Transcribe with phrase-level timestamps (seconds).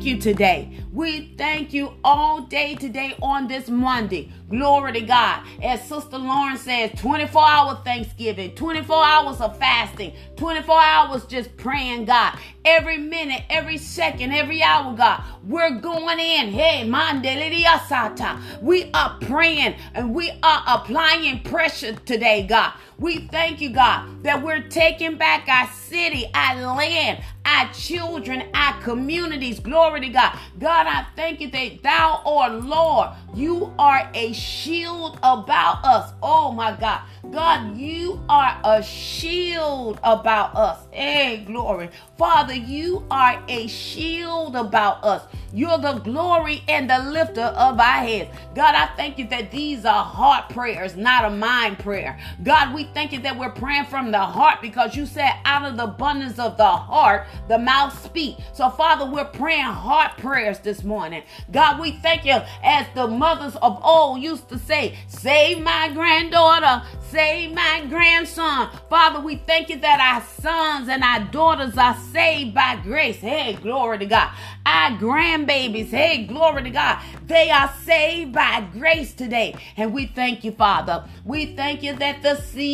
[0.00, 0.80] thank you today.
[0.92, 4.32] We thank you all day today on this Monday.
[4.48, 5.46] Glory to God.
[5.62, 12.06] As Sister Lauren says, 24 hour Thanksgiving, 24 hours of fasting, 24 hours just praying
[12.06, 12.36] God.
[12.64, 16.50] Every minute, every second, every hour, God, we're going in.
[16.50, 18.60] Hey, Mandeliriasata.
[18.60, 22.72] We are praying and we are applying pressure today, God.
[22.98, 28.78] We thank you, God, that we're taking back our city, our land, our children, our
[28.82, 29.58] communities.
[29.58, 30.38] Glory to God.
[30.58, 33.10] God, I thank you that thou art Lord.
[33.32, 36.12] You are a shield about us.
[36.20, 37.02] Oh my God.
[37.30, 40.80] God, you are a shield about us.
[40.90, 41.90] Hey, glory.
[42.18, 45.22] Father, you are a shield about us.
[45.52, 48.30] You're the glory and the lifter of our heads.
[48.54, 52.18] God, I thank you that these are heart prayers, not a mind prayer.
[52.42, 55.76] God, we thank you that we're praying from the heart because you said out of
[55.76, 58.36] the abundance of the heart, the mouth speak.
[58.52, 61.24] So, Father, we're praying heart prayers this morning.
[61.50, 66.86] God, we thank you as the mothers of old used to say, save my granddaughter,
[67.10, 68.70] save my grandson.
[68.88, 73.16] Father, we thank you that our sons and our daughters are saved by grace.
[73.16, 74.30] Hey, glory to God.
[74.64, 77.02] Our grandbabies, hey, glory to God.
[77.26, 79.56] They are saved by grace today.
[79.76, 81.04] And we thank you, Father.
[81.24, 82.70] We thank you that the seed,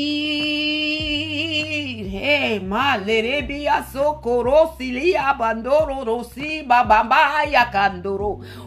[2.08, 2.98] hey, my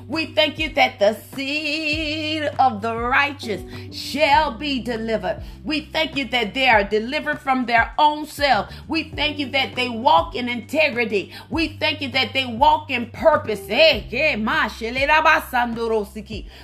[0.08, 3.61] we thank you that the seed of the righteous
[3.95, 5.44] shall be delivered.
[5.63, 8.71] We thank you that they are delivered from their own self.
[8.88, 11.33] We thank you that they walk in integrity.
[11.49, 13.61] We thank you that they walk in purpose.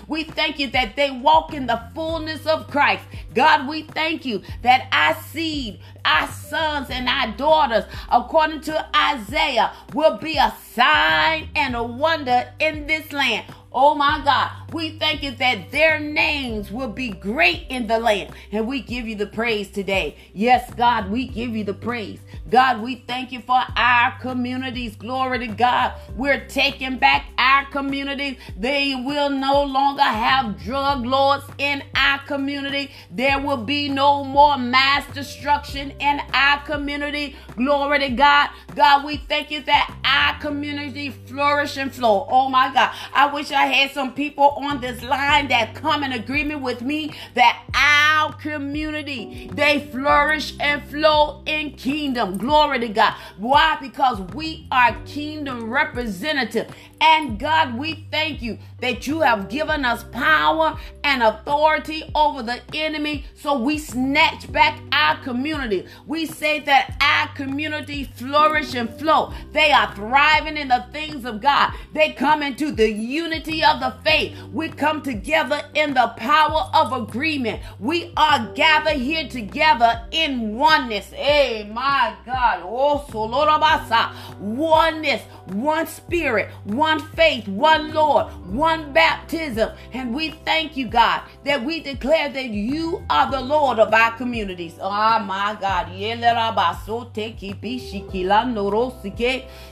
[0.08, 3.04] We thank you that they walk in the fullness of Christ.
[3.34, 9.74] God, we thank you that our seed, our sons, and our daughters, according to Isaiah,
[9.94, 13.46] will be a sign and a wonder in this land.
[13.78, 18.34] Oh my God, we thank you that their names will be great in the land.
[18.54, 20.16] And we give you the praise today.
[20.34, 22.20] Yes, God, we give you the praise.
[22.50, 24.96] God, we thank you for our communities.
[24.96, 25.94] Glory to God.
[26.16, 28.38] We're taking back our communities.
[28.58, 32.92] They will no longer have drug lords in our community.
[33.12, 37.36] There will be no more mass destruction in our community.
[37.58, 38.52] Glory to God.
[38.74, 42.26] God, we thank you that our community flourish and flow.
[42.30, 42.94] Oh my God.
[43.14, 47.14] I wish I had some people on this line that come in agreement with me
[47.34, 52.38] that our community they flourish and flow in kingdom.
[52.38, 53.14] Glory to God.
[53.38, 53.78] Why?
[53.80, 56.74] Because we are kingdom representative.
[57.02, 62.62] And God, we thank you that you have given us power and authority over the
[62.74, 63.26] enemy.
[63.36, 65.88] So we snatch back our community.
[66.06, 69.34] We say that our community flourish and flow.
[69.52, 71.74] They are thriving in the things of God.
[71.94, 74.38] They come into the unity of the faith.
[74.54, 77.62] We come together in the power of agreement.
[77.80, 81.08] We are gathered here together in oneness.
[81.08, 82.62] Hey, my God.
[82.64, 84.14] Oh, Solorabasa.
[84.40, 89.72] Oneness, one spirit, one faith, one Lord, one baptism.
[89.94, 94.12] And we thank you, God, that we declare that you are the Lord of our
[94.18, 94.76] communities.
[94.80, 95.88] Oh, my God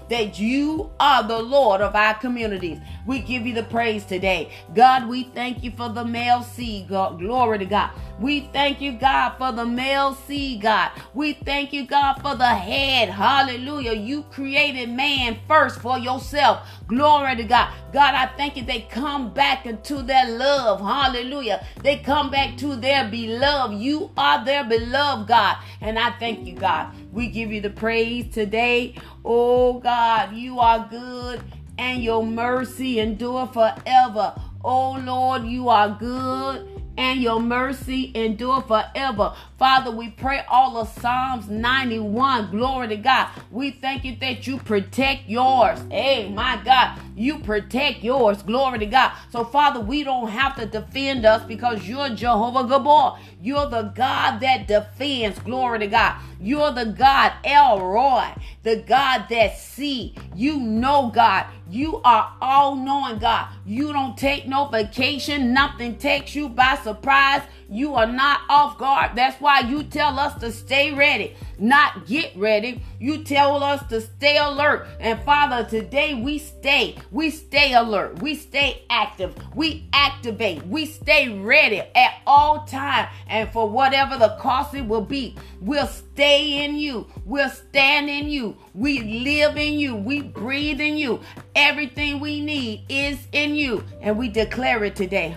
[0.09, 2.79] that you are the Lord of our communities.
[3.05, 4.49] We give you the praise today.
[4.75, 7.19] God, we thank you for the male seed, God.
[7.19, 7.91] Glory to God.
[8.19, 10.91] We thank you, God, for the male seed, God.
[11.13, 13.09] We thank you, God, for the head.
[13.09, 13.93] Hallelujah.
[13.93, 16.67] You created man first for yourself.
[16.87, 17.73] Glory to God.
[17.91, 18.63] God, I thank you.
[18.63, 20.79] They come back into their love.
[20.79, 21.65] Hallelujah.
[21.81, 23.77] They come back to their beloved.
[23.77, 25.57] You are their beloved, God.
[25.81, 26.95] And I thank you, God.
[27.11, 28.95] We give you the praise today.
[29.25, 31.43] Oh, God, you are good
[31.77, 34.33] and your mercy endure forever.
[34.63, 39.33] Oh, Lord, you are good and your mercy endure forever.
[39.57, 42.51] Father, we pray all of Psalms 91.
[42.51, 43.29] Glory to God.
[43.51, 45.79] We thank you that you protect yours.
[45.89, 48.41] Hey, my God, you protect yours.
[48.41, 49.13] Glory to God.
[49.31, 53.17] So, Father, we don't have to defend us because you're Jehovah Gibbor.
[53.41, 55.39] You're the God that defends.
[55.39, 56.19] Glory to God.
[56.39, 58.33] You're the God El Roi,
[58.63, 60.15] the God that see.
[60.35, 61.45] You know God.
[61.69, 63.47] You are all knowing God.
[63.65, 65.53] You don't take no vacation.
[65.53, 67.41] Nothing takes you by surprise.
[67.69, 69.11] You are not off guard.
[69.15, 72.81] That's why you tell us to stay ready, not get ready.
[72.99, 74.87] You tell us to stay alert.
[74.99, 76.97] And Father, today we stay.
[77.11, 78.21] We stay alert.
[78.21, 79.35] We stay active.
[79.55, 80.65] We activate.
[80.67, 83.07] We stay ready at all time.
[83.27, 87.07] And for whatever the cost it will be, we'll stay in you.
[87.25, 88.57] We'll stand in you.
[88.73, 89.95] We live in you.
[89.95, 91.21] We breathe in you.
[91.55, 95.35] Everything we need is in you, and we declare it today.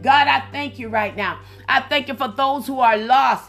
[0.00, 1.40] God, I thank you right now.
[1.68, 3.48] I thank you for those who are lost.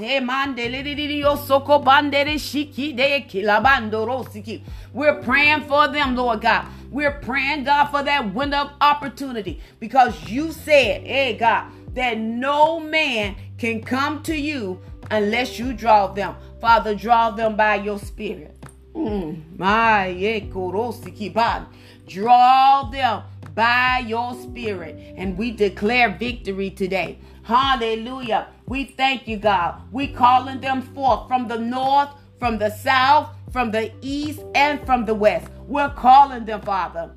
[4.94, 6.65] We're praying for them, Lord God.
[6.91, 12.80] We're praying, God, for that window of opportunity because you said, hey, God, that no
[12.80, 14.80] man can come to you
[15.12, 16.34] unless you draw them.
[16.62, 18.56] Father, draw them by your spirit.
[18.96, 19.42] Mm.
[22.07, 23.24] Draw them
[23.54, 25.13] by your spirit.
[25.18, 27.19] And we declare victory today.
[27.44, 28.48] Hallelujah.
[28.66, 29.81] We thank you, God.
[29.92, 32.10] We calling them forth from the north,
[32.40, 35.51] from the south, from the east, and from the west.
[35.68, 37.12] We're calling them, Father.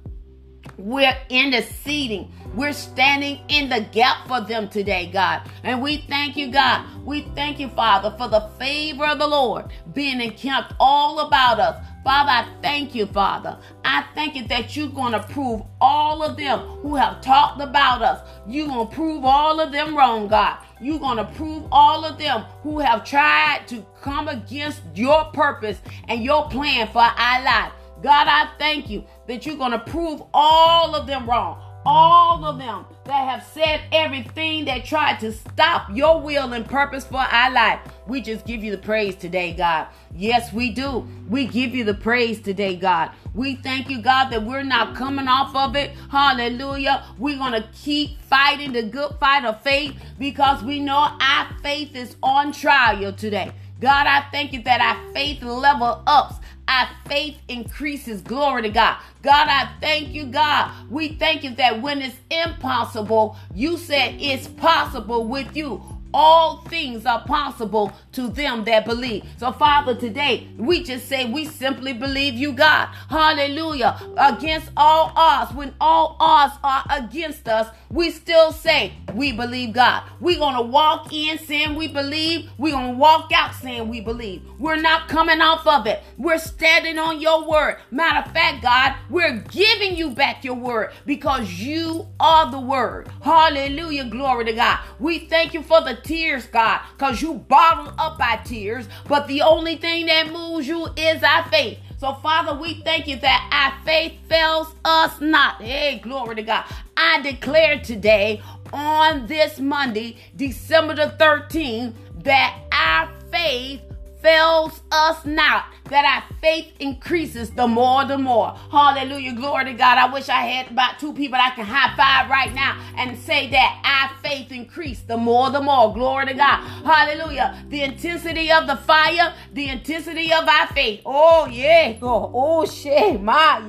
[0.79, 2.33] We're interceding.
[2.55, 5.43] We're standing in the gap for them today, God.
[5.63, 6.87] And we thank you, God.
[7.05, 11.87] We thank you, Father, for the favor of the Lord being encamped all about us.
[12.05, 13.59] Father, I thank you, Father.
[13.85, 18.03] I thank you that you're going to prove all of them who have talked about
[18.03, 18.29] us.
[18.47, 20.59] You're going to prove all of them wrong, God.
[20.81, 25.81] You're going to prove all of them who have tried to come against your purpose
[26.09, 27.73] and your plan for our life.
[28.03, 31.59] God, I thank you that you're going to prove all of them wrong.
[31.87, 37.07] All of them that have said everything that tried to stop your will and purpose
[37.07, 37.81] for our life.
[38.07, 39.87] We just give you the praise today, God.
[40.15, 41.09] Yes, we do.
[41.31, 43.13] We give you the praise today, God.
[43.35, 45.93] We thank you, God, that we're not coming off of it.
[46.11, 47.03] Hallelujah.
[47.19, 51.97] We're going to keep fighting the good fight of faith because we know our faith
[51.97, 53.51] is on trial today.
[53.81, 56.37] God, I thank you that our faith level ups
[56.69, 58.23] our faith increases.
[58.23, 58.99] Glory to God.
[59.23, 60.73] God, I thank you, God.
[60.91, 65.83] We thank you that when it's impossible, you said it's possible with you
[66.15, 69.25] all things are possible to them that believe.
[69.39, 72.87] So, Father, today we just say we simply believe you, God.
[73.09, 73.99] Hallelujah.
[74.17, 80.05] Against all odds, when all odds are against us, we still say we believe God.
[80.21, 82.51] We're going to walk in saying we believe.
[82.59, 84.43] We're going to walk out saying we believe.
[84.59, 86.03] We're not coming off of it.
[86.17, 87.79] We're standing on your word.
[87.91, 93.09] Matter of fact, God, we're giving you back your word because you are the word.
[93.23, 94.05] Hallelujah.
[94.05, 94.79] Glory to God.
[94.99, 99.43] We thank you for the tears, God, because you bottle up our tears, but the
[99.43, 101.79] only thing that moves you is our faith.
[101.99, 105.63] So, Father, we thank you that our faith fails us not.
[105.63, 106.65] Hey, glory to God.
[106.97, 111.95] I declare today on this Monday, December the 13th,
[112.25, 113.83] that our faith
[114.23, 118.57] fails us not that our faith increases the more the more.
[118.71, 119.35] Hallelujah.
[119.35, 119.99] Glory to God.
[119.99, 123.51] I wish I had about two people I can high five right now and say
[123.51, 125.93] that our faith increased the more the more.
[125.93, 126.63] Glory to God.
[126.85, 127.65] Hallelujah.
[127.69, 131.03] The intensity of the fire, the intensity of our faith.
[131.05, 131.99] Oh, yeah.
[132.01, 133.19] Oh, oh.
[133.19, 133.61] My.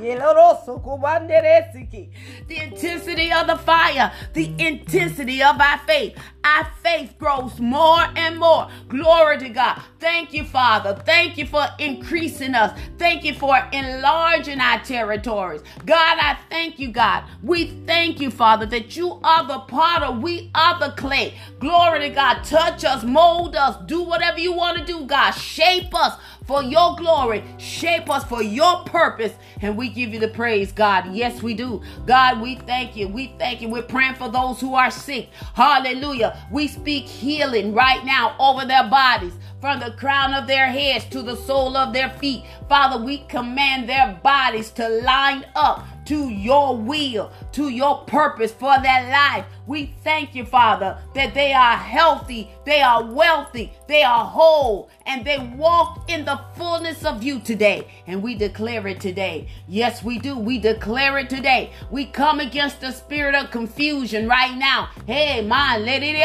[2.47, 6.17] The intensity of the fire, the intensity of our faith.
[6.43, 8.69] Our faith grows more and more.
[8.89, 9.81] Glory to God.
[9.99, 11.01] Thank you, Father.
[11.05, 12.77] Thank you for increasing us.
[12.97, 15.61] Thank you for enlarging our territories.
[15.85, 17.23] God, I thank you, God.
[17.41, 21.35] We thank you, Father, that you are the potter, we are the clay.
[21.59, 22.43] Glory to God.
[22.43, 25.31] Touch us, mold us, do whatever you want to do, God.
[25.31, 27.43] Shape us for your glory.
[27.57, 29.33] Shape us for your purpose.
[29.61, 31.13] And we give you the praise, God.
[31.13, 31.81] Yes, we do.
[32.05, 33.07] God, we thank you.
[33.07, 33.69] We thank you.
[33.69, 35.29] We're praying for those who are sick.
[35.53, 36.37] Hallelujah.
[36.51, 41.21] We speak healing right now over their bodies from the crown of their heads to
[41.21, 42.43] the sole of their feet.
[42.67, 48.75] Father, we command their bodies to line up to your will, to your purpose for
[48.81, 49.45] their life.
[49.65, 55.23] We thank you, Father, that they are healthy, they are wealthy, they are whole, and
[55.25, 57.87] they walk in the fullness of you today.
[58.07, 59.47] And we declare it today.
[59.67, 60.37] Yes, we do.
[60.37, 61.71] We declare it today.
[61.89, 64.89] We come against the spirit of confusion right now.
[65.07, 66.15] Hey, let it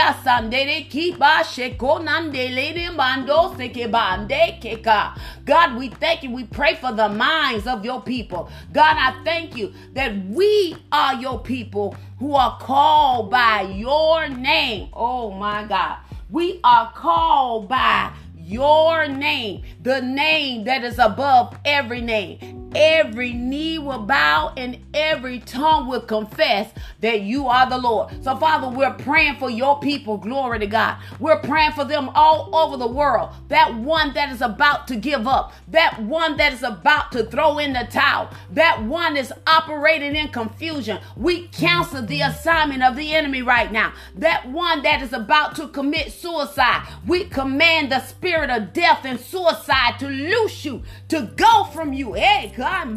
[5.45, 6.31] God, we thank you.
[6.31, 8.51] We pray for the minds of your people.
[8.73, 14.89] God, I thank you that we are your people who are called by your name.
[14.93, 15.99] Oh my God.
[16.31, 18.13] We are called by
[18.49, 22.69] your name, the name that is above every name.
[22.75, 28.13] every knee will bow and every tongue will confess that you are the Lord.
[28.23, 30.17] So, Father, we're praying for your people.
[30.19, 30.99] Glory to God.
[31.19, 33.31] We're praying for them all over the world.
[33.49, 37.59] That one that is about to give up, that one that is about to throw
[37.59, 40.99] in the towel, that one is operating in confusion.
[41.17, 43.93] We cancel the assignment of the enemy right now.
[44.17, 49.19] That one that is about to commit suicide, we command the spirit of death and
[49.19, 52.15] suicide to loose you, to go from you.
[52.15, 52.89] Hey, God,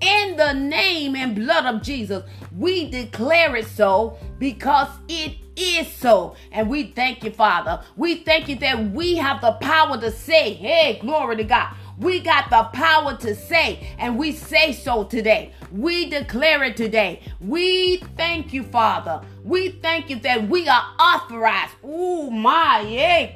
[0.00, 2.24] in the name and blood of Jesus,
[2.56, 6.36] we declare it so because it is so.
[6.52, 7.82] And we thank you, Father.
[7.96, 11.74] We thank you that we have the power to say, hey, glory to God.
[11.98, 15.52] We got the power to say, and we say so today.
[15.72, 17.22] We declare it today.
[17.40, 19.20] We thank you, Father.
[19.48, 21.72] We thank you that we are authorized.
[21.82, 23.32] Oh my, eh,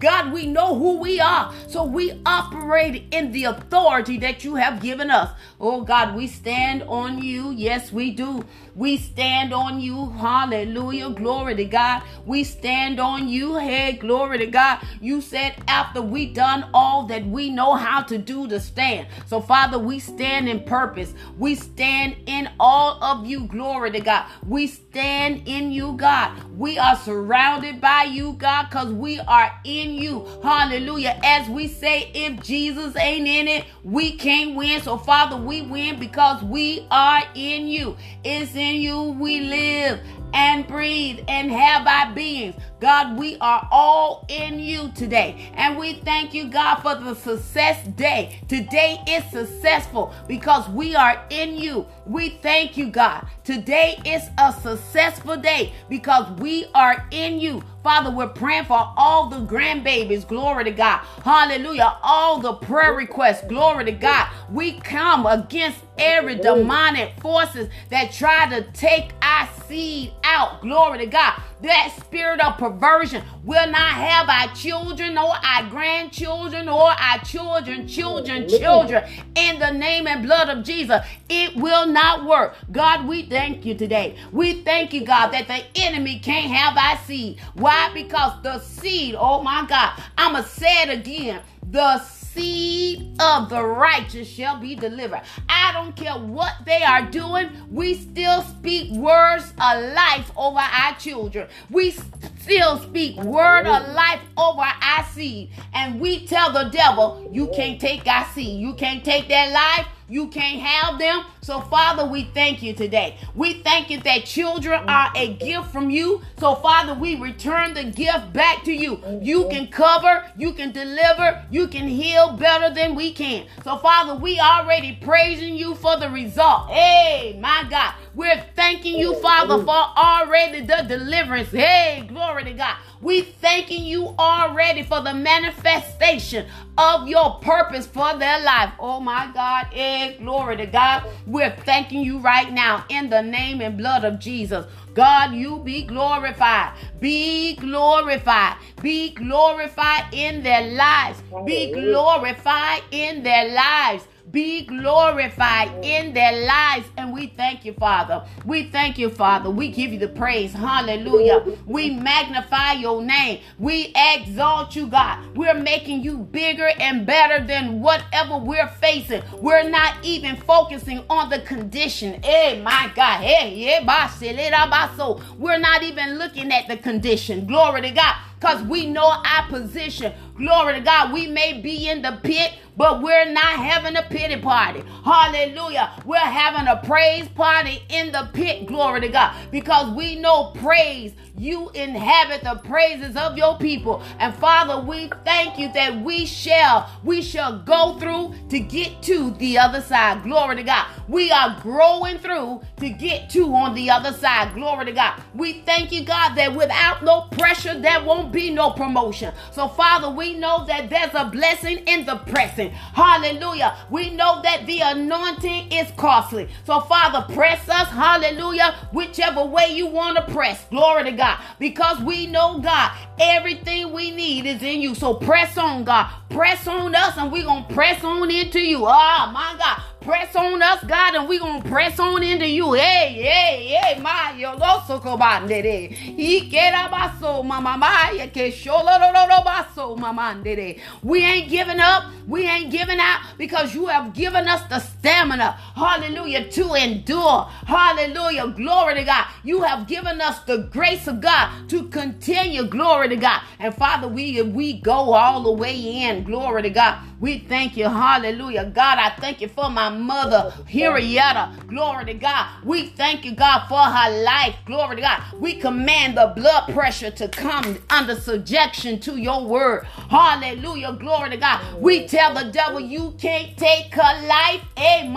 [0.00, 1.52] God, we know who we are.
[1.68, 5.30] So we operate in the authority that you have given us.
[5.60, 7.50] Oh God, we stand on you.
[7.50, 8.42] Yes, we do.
[8.74, 10.10] We stand on you.
[10.10, 11.10] Hallelujah.
[11.10, 12.02] Glory to God.
[12.26, 13.56] We stand on you.
[13.58, 14.78] Hey, glory to God.
[15.00, 19.08] You said after we done all that we know how to do to stand.
[19.26, 21.14] So Father, we stand in purpose.
[21.38, 23.46] We stand in all of you.
[23.46, 24.26] Glory to God.
[24.46, 26.32] We stand in you, God.
[26.56, 30.26] We are surrounded by you, God, because we are in you.
[30.42, 31.18] Hallelujah.
[31.22, 34.82] As we say, if Jesus ain't in it, we can't win.
[34.82, 37.96] So, Father, we win because we are in you.
[38.24, 40.00] It's in you we live
[40.34, 42.56] and breathe and have our beings.
[42.80, 45.50] God, we are all in you today.
[45.54, 48.42] And we thank you, God, for the success day.
[48.48, 51.86] Today is successful because we are in you.
[52.04, 53.26] We thank you, God.
[53.44, 57.62] Today is a successful day because we are in you.
[57.84, 60.26] Father, we're praying for all the grandbabies.
[60.26, 61.00] Glory to God.
[61.22, 61.98] Hallelujah.
[62.02, 63.46] All the prayer requests.
[63.46, 64.28] Glory to God.
[64.50, 70.62] We come against every demonic forces that try to take our seed out.
[70.62, 71.42] Glory to God.
[71.64, 77.88] That spirit of perversion will not have our children or our grandchildren or our children,
[77.88, 81.00] children, children in the name and blood of Jesus.
[81.30, 82.54] It will not work.
[82.70, 84.14] God, we thank you today.
[84.30, 87.40] We thank you, God, that the enemy can't have our seed.
[87.54, 87.90] Why?
[87.94, 91.40] Because the seed, oh my God, I'm going to say it again.
[91.70, 91.98] The
[92.34, 95.22] seed of the righteous shall be delivered.
[95.48, 100.94] I don't care what they are doing, we still speak words of life over our
[100.96, 101.48] children.
[101.70, 105.50] We still speak word of life over our seed.
[105.72, 108.60] And we tell the devil, you can't take our seed.
[108.60, 109.86] You can't take that life.
[110.14, 111.24] You can't have them.
[111.40, 113.16] So, Father, we thank you today.
[113.34, 116.22] We thank you that children are a gift from you.
[116.38, 119.02] So, Father, we return the gift back to you.
[119.20, 123.48] You can cover, you can deliver, you can heal better than we can.
[123.64, 126.70] So, Father, we already praising you for the result.
[126.70, 127.94] Hey, my God.
[128.14, 131.50] We're thanking you, Father, for already the deliverance.
[131.50, 132.76] Hey, glory to God.
[133.00, 136.46] We thanking you already for the manifestation
[136.78, 138.72] of your purpose for their life.
[138.78, 139.66] Oh my God.
[139.72, 141.04] Hey, glory to God.
[141.26, 144.64] We're thanking you right now in the name and blood of Jesus.
[144.94, 146.78] God, you be glorified.
[147.00, 148.58] Be glorified.
[148.80, 151.20] Be glorified in their lives.
[151.44, 156.86] Be glorified in their lives be glorified in their lives.
[156.98, 158.26] And we thank you, Father.
[158.44, 159.48] We thank you, Father.
[159.48, 160.52] We give you the praise.
[160.52, 161.56] Hallelujah.
[161.64, 163.40] We magnify your name.
[163.58, 165.36] We exalt you, God.
[165.36, 169.22] We're making you bigger and better than whatever we're facing.
[169.40, 172.20] We're not even focusing on the condition.
[172.22, 173.20] Hey, my God.
[173.20, 177.46] Hey, yeah, eh, so We're not even looking at the condition.
[177.46, 180.12] Glory to God because we know our position.
[180.36, 181.14] Glory to God.
[181.14, 184.84] We may be in the pit, but we're not having a pity party.
[185.02, 185.90] Hallelujah.
[186.04, 188.66] We're having a praise party in the pit.
[188.66, 189.34] Glory to God.
[189.50, 191.14] Because we know praise.
[191.36, 194.02] You inhabit the praises of your people.
[194.20, 199.32] And Father, we thank you that we shall, we shall go through to get to
[199.32, 200.22] the other side.
[200.22, 200.86] Glory to God.
[201.08, 204.54] We are growing through to get to on the other side.
[204.54, 205.20] Glory to God.
[205.34, 209.34] We thank you, God, that without no pressure, there won't be no promotion.
[209.50, 212.70] So, Father, we know that there's a blessing in the pressing.
[212.70, 213.76] Hallelujah.
[213.90, 216.48] We know that the anointing is costly.
[216.64, 217.88] So, Father, press us.
[217.88, 218.76] Hallelujah.
[218.92, 220.64] Whichever way you want to press.
[220.70, 221.23] Glory to God.
[221.58, 224.94] Because we know, God, everything we need is in you.
[224.94, 226.10] So, press on, God.
[226.30, 228.84] Press on us, and we're going to press on into you.
[228.86, 229.82] Oh, my God.
[230.04, 232.74] Press on us, God, and we're going to press on into you.
[232.74, 235.90] Hey, hey, hey, my, mayo loso kobandere.
[236.18, 240.78] Ikera baso mama maya sholororo baso mamandere.
[241.02, 242.04] We ain't giving up.
[242.26, 245.52] We ain't giving out because you have given us the stamina.
[245.74, 247.44] Hallelujah to endure.
[247.66, 248.48] Hallelujah.
[248.48, 249.26] Glory to God.
[249.42, 252.64] You have given us the grace of God to continue.
[252.64, 253.42] Glory to God.
[253.58, 256.24] And Father, we we go all the way in.
[256.24, 256.98] Glory to God.
[257.24, 257.88] We thank you.
[257.88, 258.66] Hallelujah.
[258.66, 261.54] God, I thank you for my mother, Henrietta.
[261.68, 262.62] Glory to God.
[262.62, 264.54] We thank you, God, for her life.
[264.66, 265.22] Glory to God.
[265.40, 269.84] We command the blood pressure to come under subjection to your word.
[270.10, 270.98] Hallelujah.
[271.00, 271.80] Glory to God.
[271.80, 274.60] We tell the devil, you can't take her life.
[274.76, 275.08] Eh,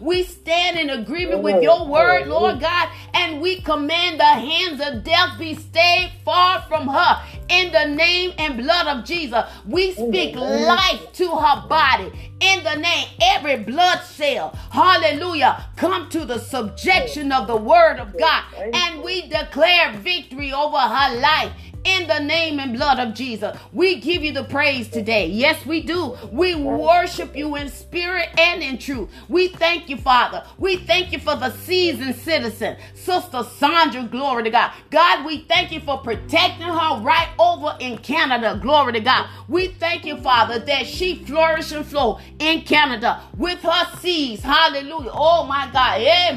[0.00, 5.04] we stand in agreement with your word, Lord God, and we command the hands of
[5.04, 9.44] death be stayed far from her in the name and blood of Jesus.
[9.66, 13.08] We speak life to her body in the name.
[13.20, 18.44] Every blood cell, hallelujah, come to the subjection of the word of God.
[18.72, 21.52] And we declare victory over her life
[21.84, 23.56] in the name and blood of Jesus.
[23.72, 25.26] We give you the praise today.
[25.26, 26.16] Yes, we do.
[26.30, 29.10] We worship you in spirit and in truth.
[29.28, 30.44] We thank you, Father.
[30.58, 34.04] We thank you for the seasoned citizen, Sister Sandra.
[34.04, 34.72] Glory to God.
[34.90, 38.58] God, we thank you for protecting her right over in Canada.
[38.60, 39.28] Glory to God.
[39.48, 44.42] We thank you, Father, that she flourish and flow in Canada with her seeds.
[44.42, 45.10] Hallelujah.
[45.12, 46.00] Oh my God.
[46.00, 46.34] Eh,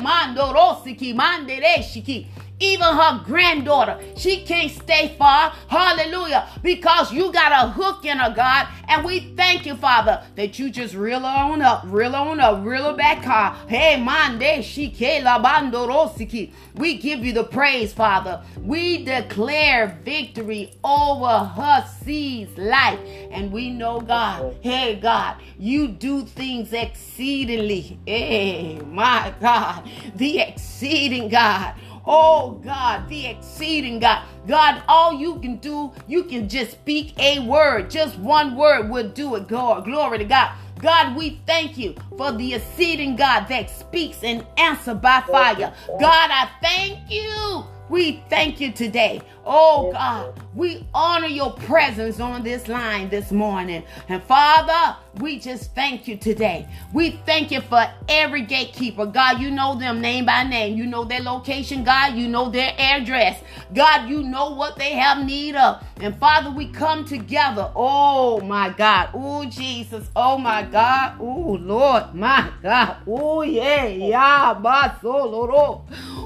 [2.63, 5.51] even her granddaughter, she can't stay far.
[5.67, 6.48] Hallelujah.
[6.62, 8.67] Because you got a hook in her, God.
[8.88, 12.65] And we thank you, Father, that you just reel her on up, reel on up,
[12.65, 13.24] reel her back.
[13.67, 14.63] Hey, mande
[15.74, 16.51] rosiki.
[16.75, 18.43] We give you the praise, Father.
[18.60, 23.00] We declare victory over her seed's life.
[23.32, 28.00] And we know, God, hey, God, you do things exceedingly.
[28.05, 31.75] Hey, my God, the exceeding God.
[32.06, 34.24] Oh God, the exceeding God.
[34.48, 37.90] God, all you can do, you can just speak a word.
[37.90, 39.48] Just one word will do it.
[39.48, 40.52] God, glory to God.
[40.80, 45.74] God, we thank you for the exceeding God that speaks and answer by fire.
[46.00, 49.22] God, I thank you we thank you today.
[49.46, 53.84] Oh God, we honor your presence on this line this morning.
[54.08, 56.68] And Father, we just thank you today.
[56.94, 59.06] We thank you for every gatekeeper.
[59.06, 60.78] God, you know them name by name.
[60.78, 62.16] You know their location, God.
[62.16, 63.41] You know their address.
[63.74, 65.84] God, you know what they have need of.
[65.98, 67.70] And Father, we come together.
[67.76, 69.10] Oh my God.
[69.13, 70.10] Oh Jesus.
[70.15, 71.17] Oh my God.
[71.20, 72.15] Oh Lord.
[72.15, 72.98] My God.
[73.06, 73.86] Oh yeah.
[73.86, 74.60] Yeah.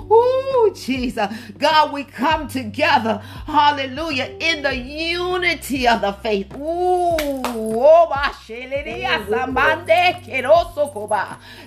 [0.10, 1.28] Oh Jesus.
[1.58, 3.07] God, we come together,
[3.46, 6.54] hallelujah, in the unity of the faith.
[6.56, 8.08] Ooh, oh,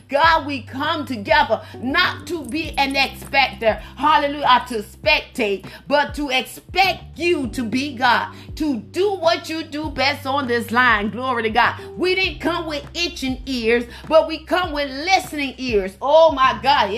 [0.09, 7.19] God, we come together not to be an expecter, hallelujah, to spectate, but to expect
[7.19, 11.11] you to be God, to do what you do best on this line.
[11.11, 11.77] Glory to God.
[11.97, 15.97] We didn't come with itching ears, but we come with listening ears.
[16.01, 16.91] Oh my God.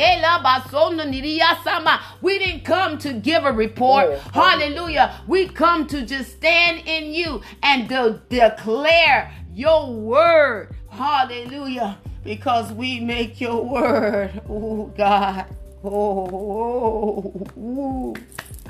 [2.23, 4.19] We didn't come to give a report.
[4.33, 5.21] Hallelujah.
[5.29, 10.75] We come to just stand in you and to declare your word.
[10.89, 11.99] Hallelujah.
[12.25, 14.41] Because we make your word.
[14.49, 15.47] Oh, God.
[15.85, 18.15] Oh, oh, oh.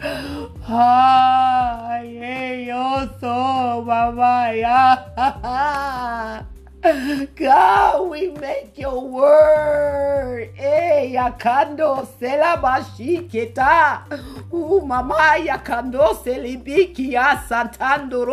[0.66, 6.42] Ay, yo so, mamá, ya.
[7.36, 10.50] God, we make your word.
[10.58, 14.02] Eh, yakando sela bashiketa.
[14.10, 18.26] Uh, mama yakando selibiki asantando.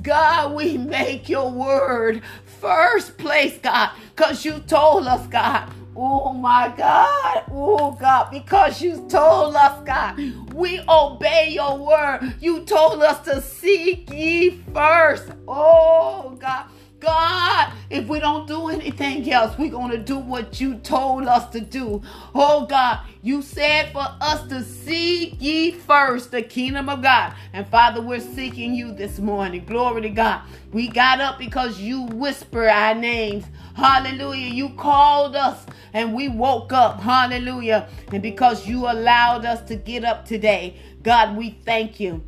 [0.00, 5.68] God, we make your word first place, God, because you told us, God.
[5.96, 7.44] Oh my God.
[7.50, 10.20] Oh God, because you told us, God,
[10.52, 12.34] we obey your word.
[12.40, 15.30] You told us to seek ye first.
[15.48, 16.66] Oh God.
[17.04, 21.50] God, if we don't do anything else, we're going to do what you told us
[21.50, 22.02] to do.
[22.34, 27.34] Oh God, you said for us to seek ye first the kingdom of God.
[27.52, 29.64] And Father, we're seeking you this morning.
[29.66, 30.42] Glory to God.
[30.72, 33.44] We got up because you whisper our names.
[33.76, 34.48] Hallelujah.
[34.48, 37.00] You called us and we woke up.
[37.00, 37.88] Hallelujah.
[38.12, 42.22] And because you allowed us to get up today, God, we thank you.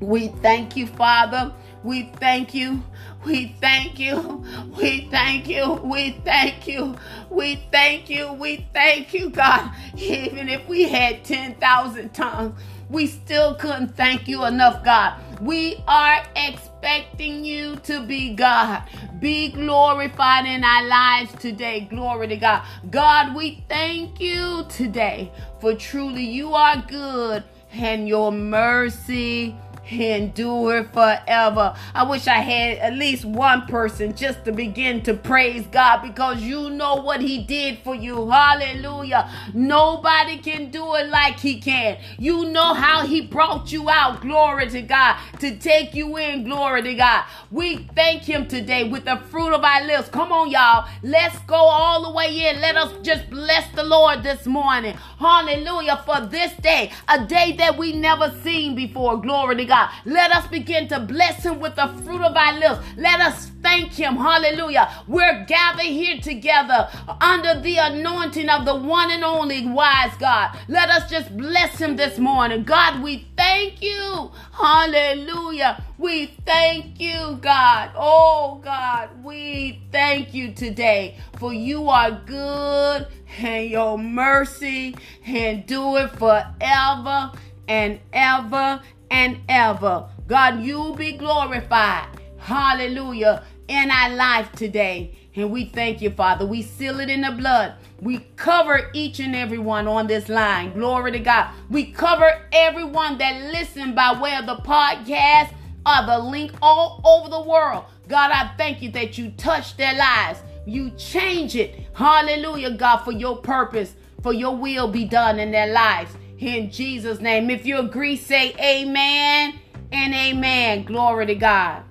[0.00, 1.52] We thank you, Father.
[1.82, 2.82] We thank you.
[3.24, 4.44] We thank you.
[4.78, 5.74] We thank you.
[5.74, 6.96] We thank you.
[7.30, 8.32] We thank you.
[8.32, 9.72] We thank you, God.
[9.96, 15.14] Even if we had 10,000 tongues, we still couldn't thank you enough, God.
[15.40, 18.82] We are expecting you to be God.
[19.20, 21.80] Be glorified in our lives today.
[21.88, 22.62] Glory to God.
[22.90, 29.56] God, we thank you today for truly you are good and your mercy
[29.90, 31.74] endure forever.
[31.94, 36.42] I wish I had at least one person just to begin to praise God because
[36.42, 38.30] you know what He did for you.
[38.30, 39.30] Hallelujah.
[39.54, 41.98] Nobody can do it like He can.
[42.18, 44.20] You know how He brought you out.
[44.20, 45.18] Glory to God.
[45.40, 46.44] To take you in.
[46.44, 47.24] Glory to God.
[47.50, 50.08] We thank Him today with the fruit of our lips.
[50.08, 50.88] Come on, y'all.
[51.02, 52.60] Let's go all the way in.
[52.60, 54.94] Let us just bless the Lord this morning.
[55.18, 56.02] Hallelujah.
[56.04, 59.20] For this day, a day that we never seen before.
[59.20, 59.79] Glory to God.
[59.80, 59.90] God.
[60.04, 62.80] Let us begin to bless him with the fruit of our lips.
[62.96, 64.16] Let us thank him.
[64.16, 64.90] Hallelujah.
[65.06, 66.88] We're gathered here together
[67.20, 70.58] under the anointing of the one and only wise God.
[70.68, 72.64] Let us just bless him this morning.
[72.64, 74.30] God, we thank you.
[74.52, 75.82] Hallelujah.
[75.98, 77.90] We thank you, God.
[77.94, 83.06] Oh, God, we thank you today for you are good
[83.38, 87.32] and your mercy and do it forever
[87.68, 90.08] and ever and ever.
[90.26, 92.08] God, you be glorified.
[92.38, 93.44] Hallelujah.
[93.68, 95.16] In our life today.
[95.36, 96.44] And we thank you, Father.
[96.44, 97.74] We seal it in the blood.
[98.00, 100.72] We cover each and every one on this line.
[100.72, 101.50] Glory to God.
[101.68, 105.52] We cover everyone that listen by way of the podcast
[105.86, 107.84] or the link all over the world.
[108.08, 110.42] God, I thank you that you touch their lives.
[110.66, 111.86] You change it.
[111.92, 117.20] Hallelujah, God, for your purpose, for your will be done in their lives in Jesus'
[117.20, 117.50] name.
[117.50, 119.58] If you agree, say amen
[119.92, 120.84] and amen.
[120.84, 121.84] Glory to God.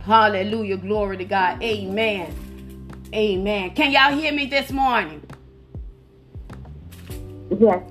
[0.00, 0.76] Hallelujah.
[0.76, 1.62] Glory to God.
[1.62, 2.34] Amen.
[3.14, 3.74] Amen.
[3.74, 5.22] Can y'all hear me this morning?
[7.58, 7.82] Yes.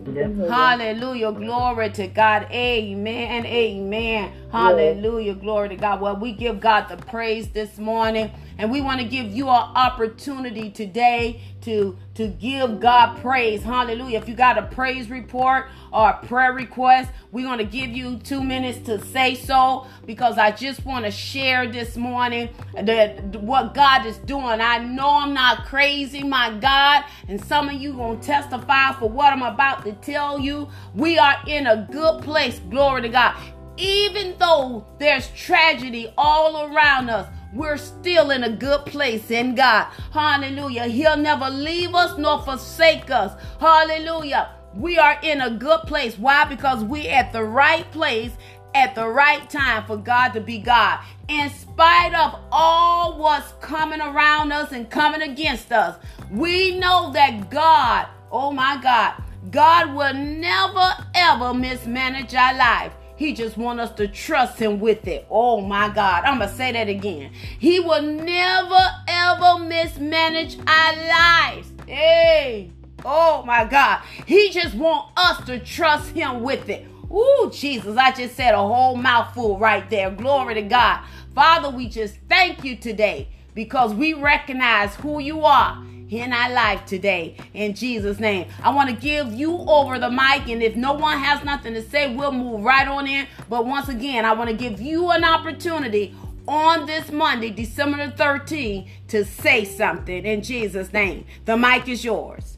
[0.48, 1.32] Hallelujah.
[1.32, 2.48] Glory to God.
[2.52, 3.46] Amen.
[3.46, 4.32] Amen.
[4.56, 5.36] Hallelujah.
[5.36, 6.00] Glory to God.
[6.00, 8.32] Well, we give God the praise this morning.
[8.58, 13.64] And we want to give you an opportunity today to, to give God praise.
[13.64, 14.18] Hallelujah.
[14.18, 18.18] If you got a praise report or a prayer request, we're going to give you
[18.20, 22.48] two minutes to say so because I just want to share this morning
[22.82, 24.62] that what God is doing.
[24.62, 29.10] I know I'm not crazy, my God, and some of you going to testify for
[29.10, 30.70] what I'm about to tell you.
[30.94, 32.60] We are in a good place.
[32.70, 33.36] Glory to God.
[33.78, 39.86] Even though there's tragedy all around us, we're still in a good place in God.
[40.12, 40.88] Hallelujah.
[40.88, 43.42] He'll never leave us nor forsake us.
[43.60, 44.52] Hallelujah.
[44.76, 46.18] We are in a good place.
[46.18, 46.44] Why?
[46.46, 48.32] Because we're at the right place
[48.76, 51.00] at the right time for God to be God.
[51.30, 55.98] In spite of all what's coming around us and coming against us,
[56.30, 62.92] we know that God, oh my God, God will never ever mismanage our life.
[63.18, 65.26] He just want us to trust him with it.
[65.30, 66.24] Oh my God.
[66.26, 67.32] I'm going to say that again.
[67.60, 71.72] He will never ever mismanage our lives.
[71.88, 72.72] Hey.
[73.04, 74.02] Oh my God.
[74.26, 76.88] He just want us to trust him with it.
[77.12, 80.10] Ooh, Jesus, I just said a whole mouthful right there.
[80.10, 81.06] Glory to God.
[81.34, 86.86] Father, we just thank you today because we recognize who you are in our life
[86.86, 88.48] today in Jesus' name.
[88.64, 91.82] I want to give you over the mic, and if no one has nothing to
[91.82, 93.28] say, we'll move right on in.
[93.50, 96.16] But once again, I want to give you an opportunity
[96.48, 101.26] on this Monday, December the 13th, to say something in Jesus' name.
[101.46, 102.58] The mic is yours.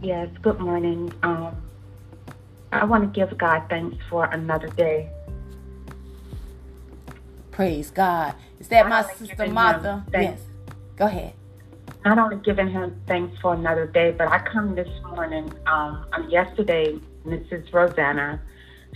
[0.00, 1.12] Yes, good morning.
[1.22, 1.56] Um,
[2.70, 5.10] I want to give God thanks for another day.
[7.50, 8.34] Praise God.
[8.58, 10.04] Is that my sister Martha?
[10.12, 10.40] Yes.
[10.96, 11.34] Go ahead
[12.04, 15.52] not only giving him thanks for another day, but I come this morning.
[15.66, 17.72] Um, yesterday, Mrs.
[17.72, 18.40] Rosanna,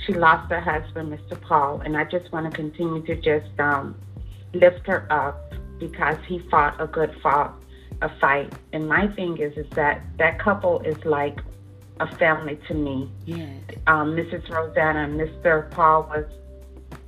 [0.06, 1.40] she lost her husband, Mr.
[1.40, 3.96] Paul, and I just want to continue to just um,
[4.52, 7.54] lift her up because he fought a good fought
[8.02, 8.52] a fight.
[8.72, 11.40] And my thing is, is that that couple is like
[12.00, 13.10] a family to me.
[13.26, 13.50] Yes.
[13.86, 14.48] Um, Mrs.
[14.48, 15.70] Rosanna and Mr.
[15.70, 16.24] Paul was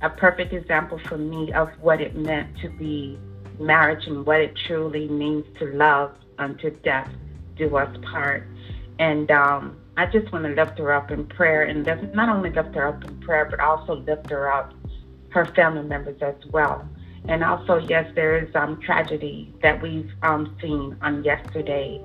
[0.01, 3.17] a perfect example for me of what it meant to be
[3.61, 7.09] marriage and what it truly means to love unto death
[7.57, 8.47] do us part.
[8.99, 12.49] And um, I just want to lift her up in prayer and lift, not only
[12.49, 14.73] lift her up in prayer, but also lift her up,
[15.29, 16.87] her family members as well.
[17.27, 22.01] And also, yes, there is um, tragedy that we've um, seen on yesterday.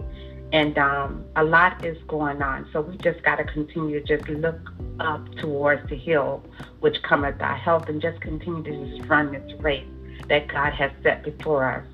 [0.53, 2.69] And um, a lot is going on.
[2.73, 4.61] So we just got to continue to just look
[5.01, 6.45] up towards the hill,
[6.81, 9.87] which cometh our help, and just continue to just run this race
[10.29, 11.87] that God has set before us.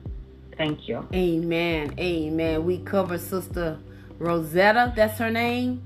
[0.56, 1.06] Thank you.
[1.12, 1.94] Amen.
[1.98, 2.64] Amen.
[2.64, 3.78] We cover Sister
[4.18, 4.92] Rosetta.
[4.94, 5.82] That's her name.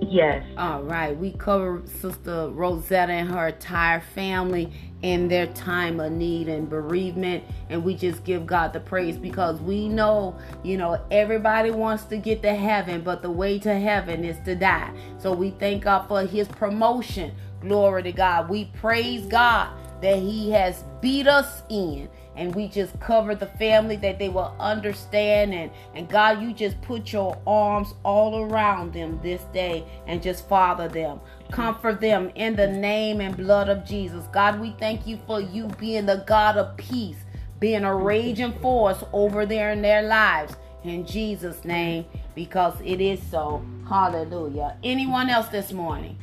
[0.00, 0.44] Yes.
[0.58, 1.16] All right.
[1.16, 4.72] We cover Sister Rosetta and her entire family
[5.02, 7.44] in their time of need and bereavement.
[7.70, 12.18] And we just give God the praise because we know, you know, everybody wants to
[12.18, 14.92] get to heaven, but the way to heaven is to die.
[15.18, 17.34] So we thank God for his promotion.
[17.60, 18.48] Glory to God.
[18.48, 19.70] We praise God
[20.02, 22.08] that he has beat us in.
[22.36, 25.54] And we just cover the family that they will understand.
[25.54, 30.46] And and God you just put your arms all around them this day and just
[30.48, 31.20] father them.
[31.50, 34.26] Comfort them in the name and blood of Jesus.
[34.32, 37.16] God we thank you for you being the God of peace
[37.58, 40.56] being a raging force over there in their lives.
[40.84, 42.04] In Jesus name
[42.34, 43.64] because it is so.
[43.88, 44.76] Hallelujah.
[44.84, 46.16] Anyone else this morning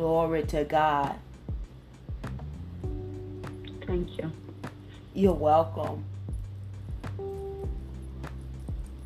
[0.00, 1.14] glory to God
[3.86, 4.32] Thank you.
[5.12, 6.04] You're welcome.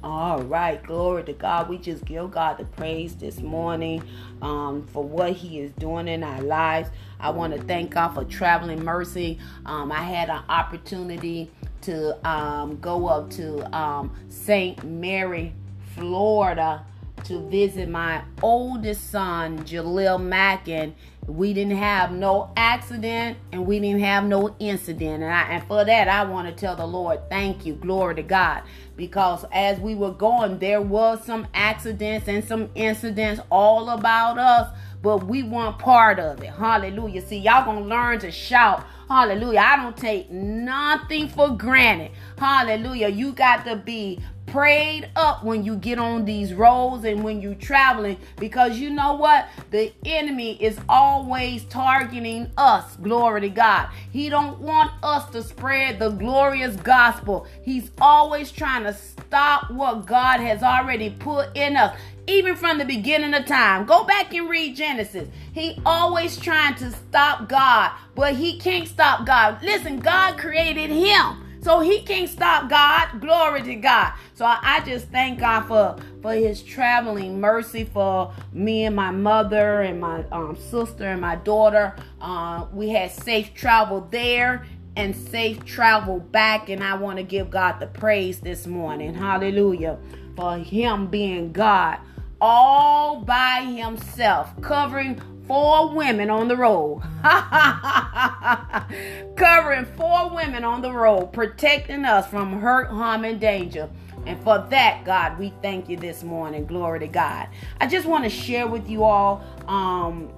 [0.04, 1.68] All right, glory to God.
[1.68, 4.04] We just give God the praise this morning
[4.40, 6.90] um, for what He is doing in our lives.
[7.18, 9.38] I want to thank God for traveling mercy.
[9.66, 14.85] Um, I had an opportunity to um, go up to um, St.
[14.85, 15.54] Mary,
[15.96, 16.85] Florida,
[17.24, 20.94] to visit my oldest son, Jalil Mackin,
[21.26, 25.22] we didn't have no accident and we didn't have no incident.
[25.22, 28.22] And, I, and for that, I want to tell the Lord, thank you, glory to
[28.22, 28.62] God.
[28.96, 34.76] Because as we were going, there was some accidents and some incidents all about us,
[35.02, 36.50] but we weren't part of it.
[36.50, 37.22] Hallelujah.
[37.22, 38.84] See, y'all gonna learn to shout.
[39.08, 39.60] Hallelujah.
[39.60, 42.12] I don't take nothing for granted.
[42.38, 43.08] Hallelujah.
[43.08, 47.54] You got to be prayed up when you get on these roads and when you're
[47.54, 54.28] traveling because you know what the enemy is always targeting us glory to god he
[54.28, 60.38] don't want us to spread the glorious gospel he's always trying to stop what god
[60.38, 64.74] has already put in us even from the beginning of time go back and read
[64.76, 70.90] genesis he always trying to stop god but he can't stop god listen god created
[70.90, 73.22] him so he can't stop God.
[73.22, 74.12] Glory to God.
[74.34, 79.80] So I just thank God for for his traveling mercy for me and my mother
[79.80, 81.96] and my um, sister and my daughter.
[82.20, 86.68] Uh, we had safe travel there and safe travel back.
[86.68, 89.14] And I want to give God the praise this morning.
[89.14, 89.98] Hallelujah.
[90.37, 91.98] For him being God
[92.46, 97.00] all by himself, covering four women on the road.
[99.37, 103.88] Covering four women on the road, protecting us from hurt, harm, and danger.
[104.26, 106.66] And for that, God, we thank you this morning.
[106.66, 107.48] Glory to God.
[107.80, 110.30] I just want to share with you all um,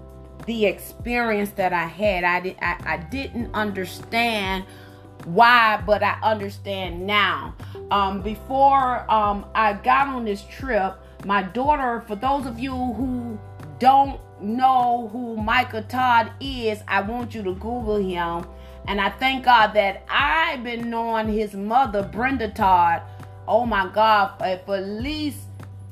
[0.46, 2.22] the experience that I had.
[2.22, 4.64] I, did, I, I didn't understand
[5.24, 7.56] why, but I understand now.
[7.90, 13.38] Um, before um, I got on this trip, my daughter, for those of you who
[13.78, 18.46] don't know who Michael Todd is, I want you to Google him.
[18.88, 23.02] And I thank God that I've been knowing his mother, Brenda Todd,
[23.48, 25.38] oh my God, for at least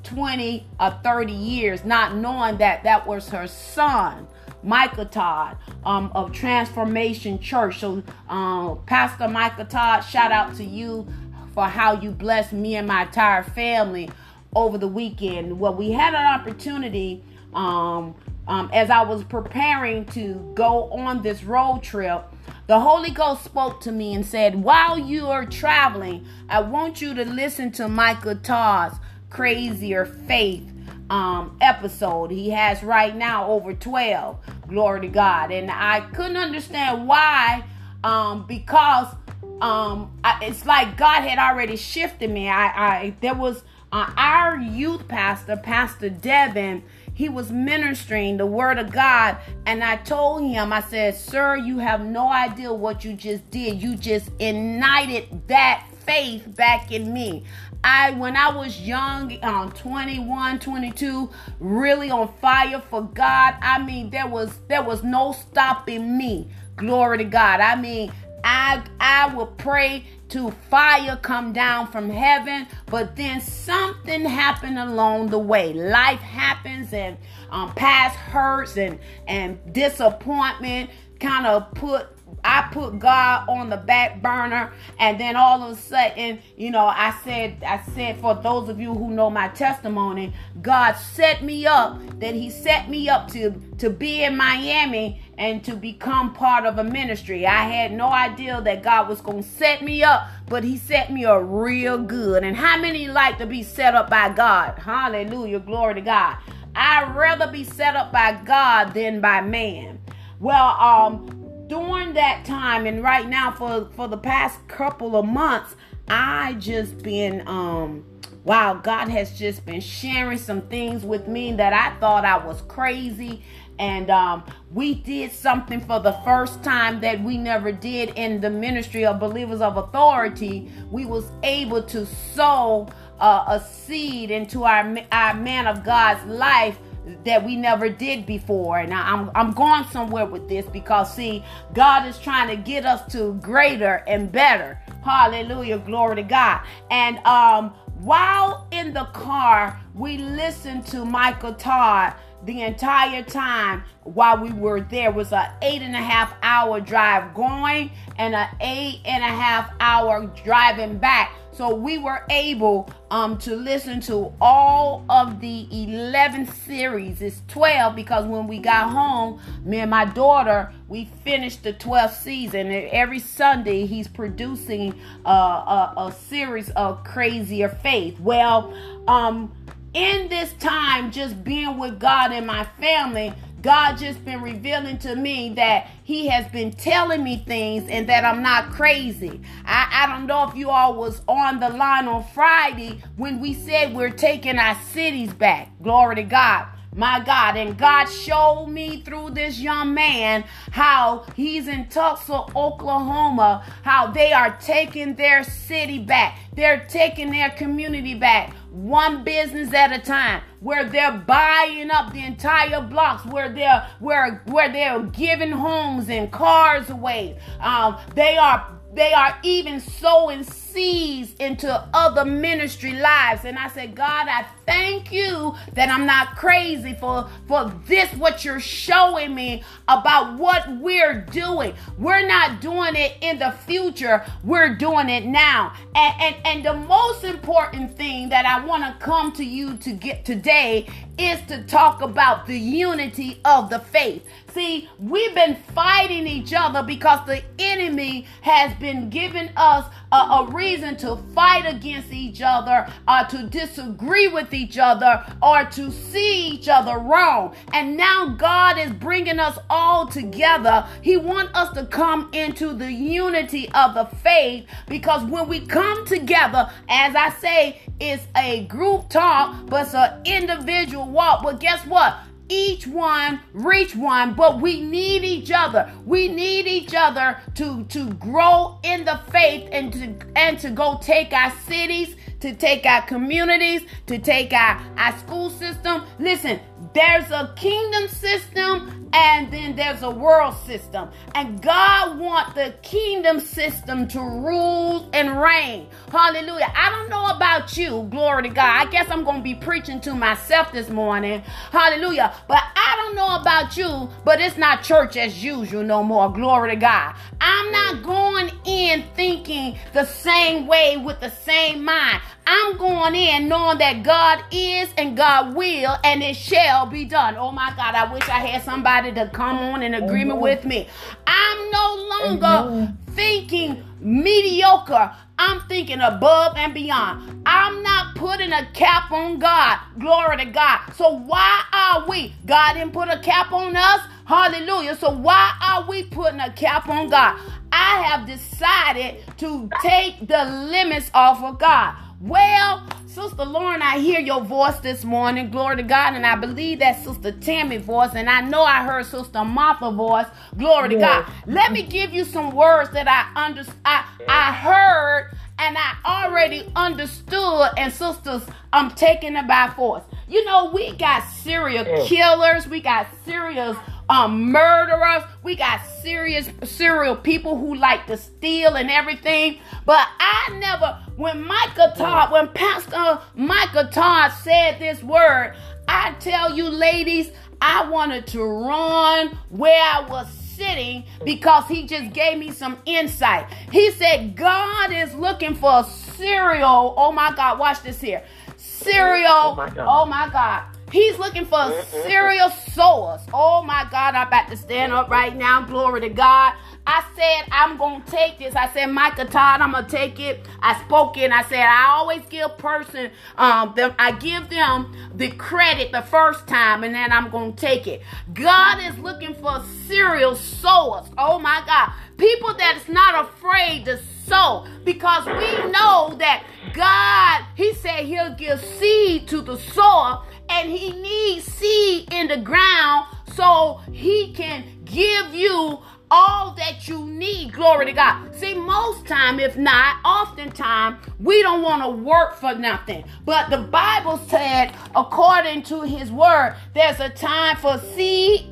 [0.04, 4.28] 20 or 30 years, not knowing that that was her son.
[4.62, 7.80] Michael Todd um, of Transformation Church.
[7.80, 11.06] So, um, Pastor Michael Todd, shout out to you
[11.52, 14.08] for how you blessed me and my entire family
[14.54, 15.58] over the weekend.
[15.58, 17.22] Well, we had an opportunity
[17.54, 18.14] um,
[18.46, 22.24] um, as I was preparing to go on this road trip,
[22.66, 27.14] the Holy Ghost spoke to me and said, While you are traveling, I want you
[27.14, 28.96] to listen to Michael Todd's
[29.30, 30.70] Crazier Faith
[31.10, 32.30] um, episode.
[32.30, 34.38] He has right now over 12.
[34.68, 35.50] Glory to God.
[35.50, 37.64] And I couldn't understand why,
[38.02, 39.14] um, because
[39.60, 42.48] um, I, it's like God had already shifted me.
[42.48, 43.62] I, I there was
[43.94, 46.83] uh, our youth pastor, Pastor Devin
[47.14, 49.38] he was ministering the word of God.
[49.66, 53.80] And I told him, I said, Sir, you have no idea what you just did.
[53.80, 57.44] You just ignited that faith back in me.
[57.85, 61.30] I when I was young, um 21, 22,
[61.61, 63.54] really on fire for God.
[63.61, 66.48] I mean, there was there was no stopping me.
[66.76, 67.61] Glory to God.
[67.61, 68.12] I mean,
[68.44, 75.28] I I will pray to fire come down from heaven, but then something happened along
[75.28, 75.72] the way.
[75.72, 77.16] Life happens, and
[77.50, 82.13] um, past hurts and and disappointment kind of put
[82.44, 86.85] I put God on the back burner, and then all of a sudden, you know,
[86.85, 91.66] I said, I said for those of you who know my testimony, God set me
[91.66, 91.98] up.
[92.20, 96.78] That He set me up to to be in Miami and to become part of
[96.78, 97.46] a ministry.
[97.46, 101.11] I had no idea that God was going to set me up, but He set
[101.11, 102.44] me up real good.
[102.44, 104.78] And how many like to be set up by God?
[104.78, 106.37] Hallelujah, glory to God.
[106.76, 110.00] I'd rather be set up by God than by man.
[110.40, 115.77] Well, um, during that time and right now for for the past couple of months
[116.09, 118.05] i just been um
[118.44, 122.61] wow god has just been sharing some things with me that i thought i was
[122.62, 123.42] crazy.
[123.79, 128.50] And um, we did something for the first time that we never did in the
[128.50, 130.70] ministry of believers of authority.
[130.90, 136.79] We was able to sow uh, a seed into our, our man of god's life
[137.24, 138.78] that we never did before.
[138.78, 143.10] And I'm I'm going somewhere with this because see, God is trying to get us
[143.12, 144.80] to greater and better.
[145.04, 146.60] Hallelujah, glory to God.
[146.90, 152.14] And um while in the car, we listened to Michael Todd
[152.44, 157.32] the entire time while we were there was an eight and a half hour drive
[157.32, 163.38] going and an eight and a half hour driving back so we were able um,
[163.38, 167.22] to listen to all of the 11 series.
[167.22, 172.16] It's 12 because when we got home, me and my daughter, we finished the 12th
[172.22, 172.72] season.
[172.72, 178.18] And every Sunday, he's producing uh, a, a series of Crazy Faith.
[178.18, 178.74] Well,
[179.06, 179.52] um,
[179.94, 183.32] in this time, just being with God and my family,
[183.64, 188.22] God just been revealing to me that He has been telling me things and that
[188.22, 189.40] I'm not crazy.
[189.64, 193.55] I, I don't know if you all was on the line on Friday when we
[193.55, 195.70] said we're taking our cities back.
[195.83, 196.68] Glory to God.
[196.94, 203.64] My God, and God showed me through this young man how he's in Tulsa, Oklahoma,
[203.83, 206.38] how they are taking their city back.
[206.54, 212.24] They're taking their community back one business at a time where they're buying up the
[212.24, 218.76] entire blocks where they're where where they're giving homes and cars away um, they are
[218.92, 223.44] they are even sowing seeds into other ministry lives.
[223.44, 228.44] And I said, God, I thank you that I'm not crazy for, for this, what
[228.44, 231.74] you're showing me about what we're doing.
[231.98, 235.74] We're not doing it in the future, we're doing it now.
[235.94, 239.92] And, and, and the most important thing that I want to come to you to
[239.92, 244.24] get today is to talk about the unity of the faith.
[244.54, 250.48] See, we've been fighting each other because the enemy has been giving us a, a
[250.52, 256.50] reason to fight against each other or to disagree with each other or to see
[256.50, 257.56] each other wrong.
[257.72, 260.86] And now God is bringing us all together.
[261.02, 266.06] He wants us to come into the unity of the faith because when we come
[266.06, 271.42] together, as I say, it's a group talk, but it's an individual walk.
[271.42, 272.16] But guess what?
[272.48, 275.90] Each one reach one but we need each other.
[276.04, 280.98] We need each other to to grow in the faith and to and to go
[281.00, 286.61] take our cities to take our communities to take our our school system listen
[286.92, 291.09] there's a kingdom system and then there's a world system.
[291.35, 295.87] And God wants the kingdom system to rule and reign.
[296.11, 296.72] Hallelujah.
[296.74, 298.09] I don't know about you.
[298.11, 298.87] Glory to God.
[298.87, 301.42] I guess I'm going to be preaching to myself this morning.
[301.70, 302.35] Hallelujah.
[302.48, 306.33] But I don't know about you, but it's not church as usual no more.
[306.33, 307.14] Glory to God.
[307.40, 312.20] I'm not going in thinking the same way with the same mind.
[312.47, 317.37] I'm going in knowing that God is and God will and it shall be done.
[317.37, 320.88] Oh my God, I wish I had somebody to come on in agreement with me.
[321.27, 325.12] I'm no longer thinking mediocre.
[325.38, 327.42] I'm thinking above and beyond.
[327.44, 329.79] I'm not putting a cap on God.
[329.99, 330.81] Glory to God.
[330.94, 332.35] So why are we?
[332.47, 334.01] God didn't put a cap on us.
[334.27, 334.97] Hallelujah.
[334.97, 337.38] So why are we putting a cap on God?
[337.73, 341.97] I have decided to take the limits off of God.
[342.24, 345.50] Well, Sister Lauren, I hear your voice this morning.
[345.50, 346.14] Glory to God.
[346.14, 348.12] And I believe that Sister Tammy voice.
[348.14, 350.26] And I know I heard Sister Martha voice.
[350.56, 351.30] Glory to God.
[351.46, 356.72] Let me give you some words that I under I, I heard and I already
[356.74, 357.68] understood.
[357.76, 360.04] And sisters, I'm taking it by force.
[360.26, 362.06] You know, we got serial mm.
[362.06, 363.76] killers, we got serial
[364.08, 365.24] um, murderers.
[365.42, 369.58] We got serious serial people who like to steal and everything.
[369.84, 375.54] But I never, when Michael Todd, when Pastor Michael Todd said this word,
[375.88, 382.12] I tell you, ladies, I wanted to run where I was sitting because he just
[382.12, 383.46] gave me some insight.
[383.70, 386.94] He said, God is looking for a cereal.
[386.96, 388.24] Oh my God, watch this here.
[388.56, 389.30] Cereal.
[389.30, 389.86] Oh my God.
[389.88, 390.64] Oh my God.
[390.94, 393.20] He's looking for cereal sowers.
[393.33, 395.61] Oh my God, I'm about to stand up right now.
[395.62, 396.55] Glory to God.
[396.86, 398.55] I said, I'm going to take this.
[398.55, 400.47] I said, Michael Todd, I'm going to take it.
[400.61, 401.32] I spoke it.
[401.32, 406.47] I said, I always give person, um, them, I give them the credit the first
[406.47, 408.01] time and then I'm going to take it.
[408.32, 411.09] God is looking for cereal sowers.
[411.18, 411.92] Oh my God.
[412.18, 418.34] People that is not afraid to sow because we know that God, He said He'll
[418.34, 424.64] give seed to the sower and He needs seed in the ground so He can
[424.84, 425.80] give you
[426.11, 427.53] all that you need.
[427.53, 428.34] Glory to God.
[428.36, 433.05] See, most time, if not, oftentimes, we don't want to work for nothing.
[433.24, 438.47] But the Bible said, according to his word, there's a time for seed,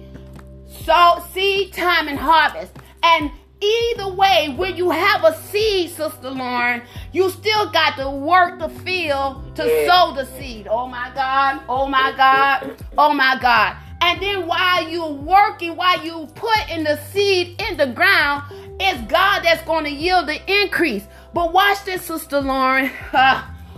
[0.85, 2.73] so seed time and harvest.
[3.05, 3.31] And
[3.63, 6.83] either way, when you have a seed, Sister Lauren,
[7.13, 10.67] you still got to work the field to sow the seed.
[10.71, 11.63] Oh my God.
[11.69, 12.85] Oh my God.
[12.99, 13.77] Oh my God.
[14.01, 18.43] And then while you're working, while you putting the seed in the ground,
[18.81, 21.07] it's God that's going to yield the increase.
[21.33, 22.91] But watch this, Sister Lauren.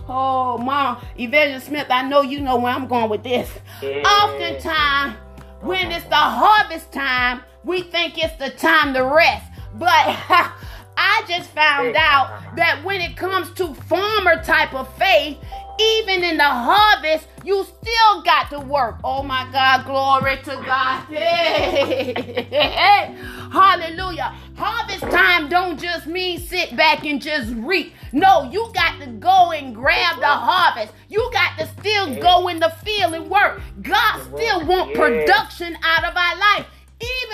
[0.09, 3.51] oh, Mom, Evangelist Smith, I know you know where I'm going with this.
[3.83, 4.03] Yeah.
[4.03, 5.17] Oftentimes,
[5.61, 9.45] when it's the harvest time, we think it's the time to rest.
[9.75, 9.89] But
[10.97, 12.57] I just found out uh-huh.
[12.57, 15.39] that when it comes to farmer type of faith,
[15.81, 18.97] even in the harvest, you still got to work.
[19.03, 21.05] Oh my God, glory to God.
[21.07, 22.15] Hey,
[22.51, 23.17] hey,
[23.53, 24.35] hallelujah.
[24.57, 27.93] Harvest time don't just mean sit back and just reap.
[28.13, 30.93] No, you got to go and grab the harvest.
[31.09, 33.61] You got to still go in the field and work.
[33.83, 36.67] God still want production out of our life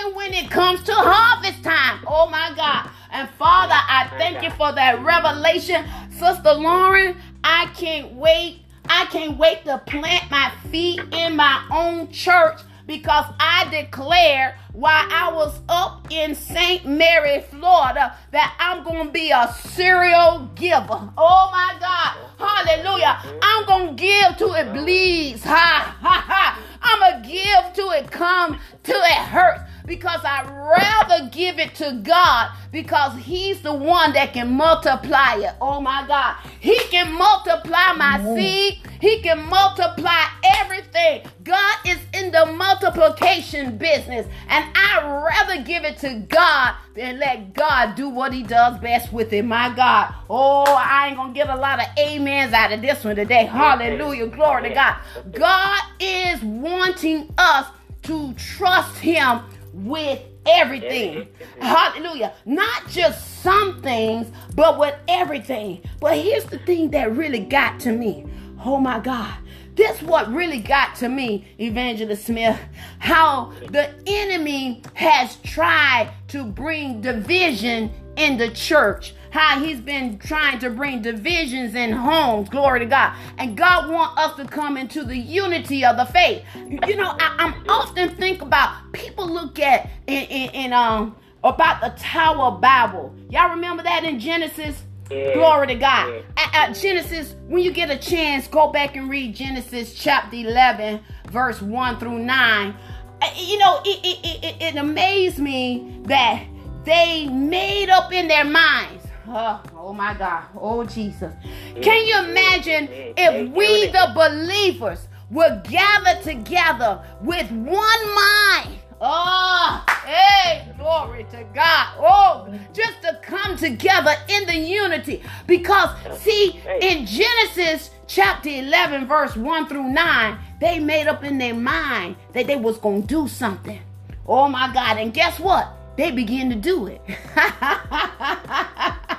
[0.01, 2.03] even when it comes to harvest time.
[2.07, 2.89] Oh my God.
[3.11, 5.85] And Father, I thank you for that revelation.
[6.11, 8.61] Sister Lauren, I can't wait.
[8.85, 15.07] I can't wait to plant my feet in my own church because I declare while
[15.09, 16.85] I was up in St.
[16.85, 21.11] Mary, Florida, that I'm going to be a serial giver.
[21.17, 22.17] Oh my God.
[22.37, 23.39] Hallelujah.
[23.41, 25.43] I'm going to give to it bleeds.
[25.43, 26.59] Ha, ha, ha.
[26.81, 31.75] I'm going to give to it come till it hurts because I'd rather give it
[31.75, 35.53] to God because He's the one that can multiply it.
[35.59, 36.37] Oh my God.
[36.61, 40.27] He can multiply my seed, He can multiply
[40.61, 41.29] everything.
[41.43, 47.53] God is in the multiplication business, and I'd rather give it to God than let
[47.53, 49.43] God do what He does best with it.
[49.43, 50.15] My God.
[50.29, 53.43] Oh, I ain't gonna get a lot of amens out of this one today.
[53.43, 54.27] Hallelujah.
[54.27, 54.95] Glory to God.
[55.33, 57.67] God is wanting us
[58.03, 59.41] to trust Him
[59.73, 61.27] with everything.
[61.59, 62.33] Hallelujah.
[62.45, 65.81] Not just some things, but with everything.
[65.99, 68.25] But here's the thing that really got to me.
[68.63, 69.35] Oh my God.
[69.75, 72.59] This what really got to me, Evangelist Smith.
[72.99, 80.59] How the enemy has tried to bring division in the church how he's been trying
[80.59, 82.49] to bring divisions in homes.
[82.49, 83.15] Glory to God.
[83.37, 86.43] And God wants us to come into the unity of the faith.
[86.55, 91.81] You know, I, am often think about people look at in, in, in um about
[91.81, 93.15] the Tower of Babel.
[93.29, 94.83] Y'all remember that in Genesis?
[95.09, 95.33] Yeah.
[95.33, 96.13] Glory to God.
[96.13, 96.21] Yeah.
[96.37, 101.01] At, at Genesis, when you get a chance, go back and read Genesis chapter 11,
[101.29, 102.75] verse 1 through 9.
[103.21, 106.45] Uh, you know, it, it, it, it amazed me that
[106.85, 109.00] they made up in their minds
[109.33, 110.43] Oh, oh my God.
[110.59, 111.33] Oh Jesus.
[111.81, 118.77] Can you imagine if we, the believers, were gathered together with one mind?
[118.99, 121.87] Oh, hey, glory to God.
[121.97, 125.23] Oh, just to come together in the unity.
[125.47, 131.55] Because, see, in Genesis chapter 11, verse 1 through 9, they made up in their
[131.55, 133.79] mind that they was going to do something.
[134.27, 134.97] Oh my God.
[134.97, 135.71] And guess what?
[135.97, 137.01] They began to do it.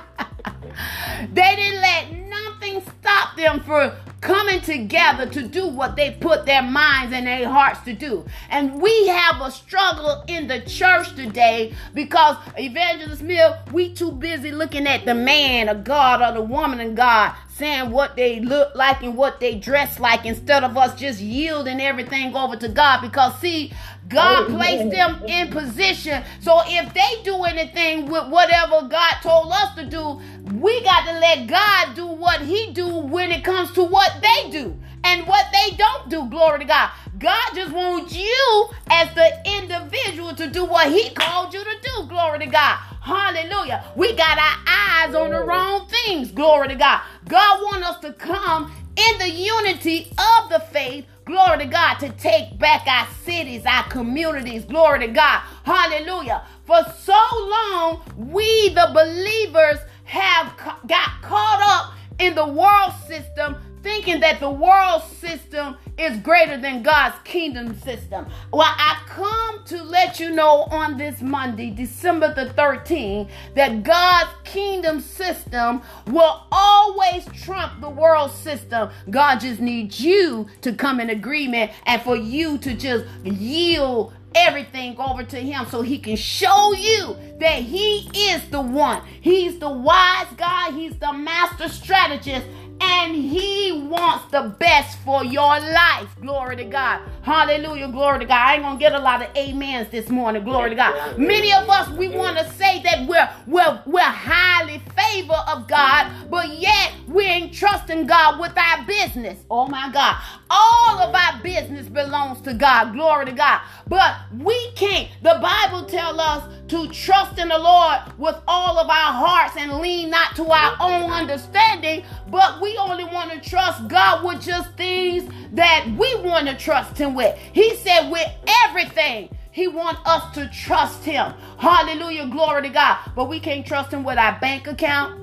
[1.33, 6.61] They didn't let nothing stop them from coming together to do what they put their
[6.61, 8.25] minds and their hearts to do.
[8.49, 14.51] And we have a struggle in the church today because Evangelist Mill, we too busy
[14.51, 18.73] looking at the man of God or the woman of God saying what they look
[18.75, 23.01] like and what they dress like instead of us just yielding everything over to God
[23.01, 23.71] because see
[24.07, 26.23] God placed them in position.
[26.39, 30.19] So if they do anything with whatever God told us to do,
[30.53, 34.49] we got to let God do what he do when it comes to what they
[34.49, 36.25] do and what they don't do.
[36.29, 36.91] Glory to God.
[37.19, 42.07] God just wants you as the individual to do what He called you to do.
[42.07, 42.79] Glory to God.
[43.03, 43.83] Hallelujah.
[43.97, 46.31] We got our eyes on the wrong things.
[46.31, 47.01] Glory to God.
[47.27, 51.05] God wants us to come in the unity of the faith.
[51.25, 54.63] Glory to God to take back our cities, our communities.
[54.63, 55.41] Glory to God.
[55.65, 56.45] Hallelujah.
[56.65, 60.55] For so long, we, the believers, have
[60.87, 66.81] got caught up in the world system thinking that the world system is greater than
[66.81, 68.25] God's kingdom system.
[68.51, 74.31] Well, I come to let you know on this Monday, December the 13th, that God's
[74.43, 78.89] kingdom system will always trump the world system.
[79.09, 84.97] God just needs you to come in agreement and for you to just yield everything
[84.97, 89.01] over to him so he can show you that he is the one.
[89.21, 92.47] He's the wise God, he's the master strategist,
[92.81, 96.09] and he wants the best for your life.
[96.21, 97.01] Glory to God.
[97.21, 97.87] Hallelujah.
[97.89, 98.47] Glory to God.
[98.47, 100.43] I ain't gonna get a lot of amens this morning.
[100.43, 101.17] Glory to God.
[101.17, 106.11] Many of us we want to say that we're we're we're highly favor of God,
[106.29, 109.39] but yet we ain't trusting God with our business.
[109.49, 110.17] Oh my God.
[110.49, 112.93] All of our business belongs to God.
[112.93, 113.61] Glory to God.
[113.87, 115.09] But we can't.
[115.21, 119.79] The Bible tells us to trust in the Lord with all of our hearts and
[119.79, 124.71] lean not to our own understanding, but we only want to trust God with just
[124.77, 127.37] things that we want to trust Him with.
[127.51, 128.27] He said, with
[128.65, 129.29] everything.
[129.51, 131.31] He wants us to trust him.
[131.59, 132.27] Hallelujah.
[132.27, 132.97] Glory to God.
[133.15, 135.21] But we can't trust him with our bank account.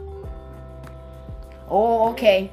[1.68, 2.48] Oh, okay.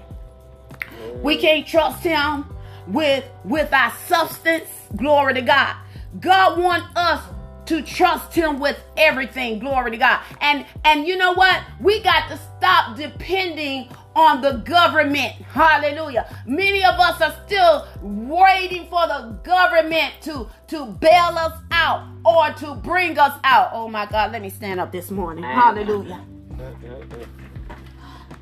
[1.22, 2.46] We can't trust him
[2.88, 4.70] with with our substance.
[4.96, 5.76] Glory to God.
[6.20, 7.22] God wants us
[7.68, 12.30] to trust him with everything glory to god and and you know what we got
[12.30, 15.34] to stop depending on the government.
[15.54, 16.28] Hallelujah.
[16.48, 22.52] Many of us are still waiting for the government to to bail us out or
[22.54, 23.70] to bring us out.
[23.74, 25.44] Oh my god let me stand up this morning.
[25.44, 26.26] Hallelujah.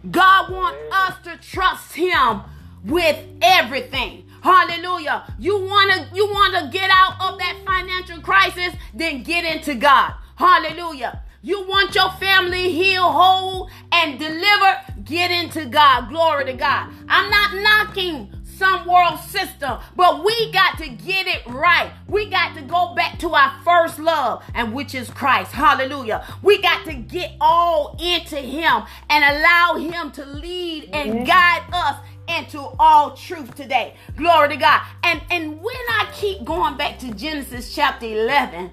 [0.10, 2.42] God wants us to trust him
[2.86, 4.30] with everything.
[4.42, 5.34] Hallelujah.
[5.38, 9.76] You want to you want to get out of that financial crisis, then get into
[9.76, 10.14] God.
[10.38, 11.22] Hallelujah.
[11.46, 16.10] You want your family healed, whole, and delivered, get into God.
[16.10, 16.91] Glory to God.
[17.08, 21.91] I'm not knocking some world system, but we got to get it right.
[22.08, 25.51] We got to go back to our first love, and which is Christ.
[25.51, 26.26] Hallelujah.
[26.41, 31.97] We got to get all into Him and allow Him to lead and guide us
[32.28, 33.95] into all truth today.
[34.16, 34.82] Glory to God.
[35.03, 38.72] And and when I keep going back to Genesis chapter 11,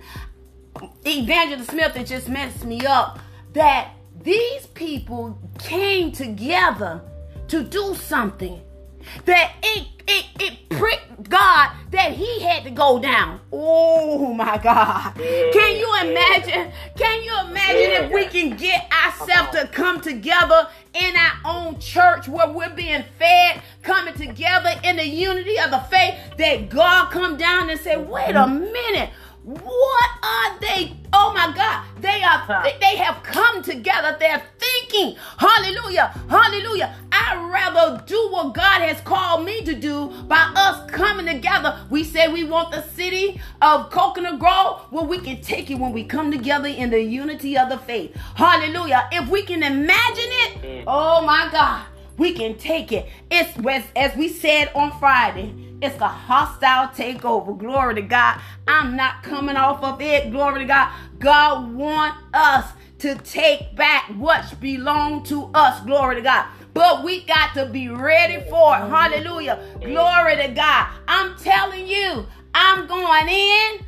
[1.04, 3.18] Evangelist Smith it just messed me up
[3.52, 3.92] that
[4.22, 7.02] these people came together
[7.48, 8.60] to do something
[9.24, 13.40] that it it it pricked God that he had to go down.
[13.52, 15.14] Oh my God.
[15.14, 16.72] Can you imagine?
[16.96, 22.28] Can you imagine if we can get ourselves to come together in our own church
[22.28, 27.36] where we're being fed, coming together in the unity of the faith, that God come
[27.36, 29.10] down and say, wait a minute.
[29.44, 30.96] What are they?
[31.12, 31.84] Oh my God.
[32.00, 34.16] They are they, they have come together.
[34.18, 35.16] They're thinking.
[35.36, 36.08] Hallelujah.
[36.28, 36.94] Hallelujah.
[37.10, 41.84] I'd rather do what God has called me to do by us coming together.
[41.90, 44.86] We say we want the city of Coconut Grove.
[44.92, 48.14] Well, we can take it when we come together in the unity of the faith.
[48.36, 49.08] Hallelujah.
[49.10, 50.84] If we can imagine it, mm.
[50.86, 51.84] oh my God,
[52.16, 53.08] we can take it.
[53.30, 53.58] It's
[53.96, 55.61] as we said on Friday.
[55.82, 57.58] It's a hostile takeover.
[57.58, 58.40] Glory to God.
[58.68, 60.30] I'm not coming off of it.
[60.30, 60.92] Glory to God.
[61.18, 65.84] God want us to take back what belong to us.
[65.84, 66.46] Glory to God.
[66.72, 68.88] But we got to be ready for it.
[68.88, 69.60] Hallelujah.
[69.80, 70.86] Glory to God.
[71.08, 73.80] I'm telling you, I'm going in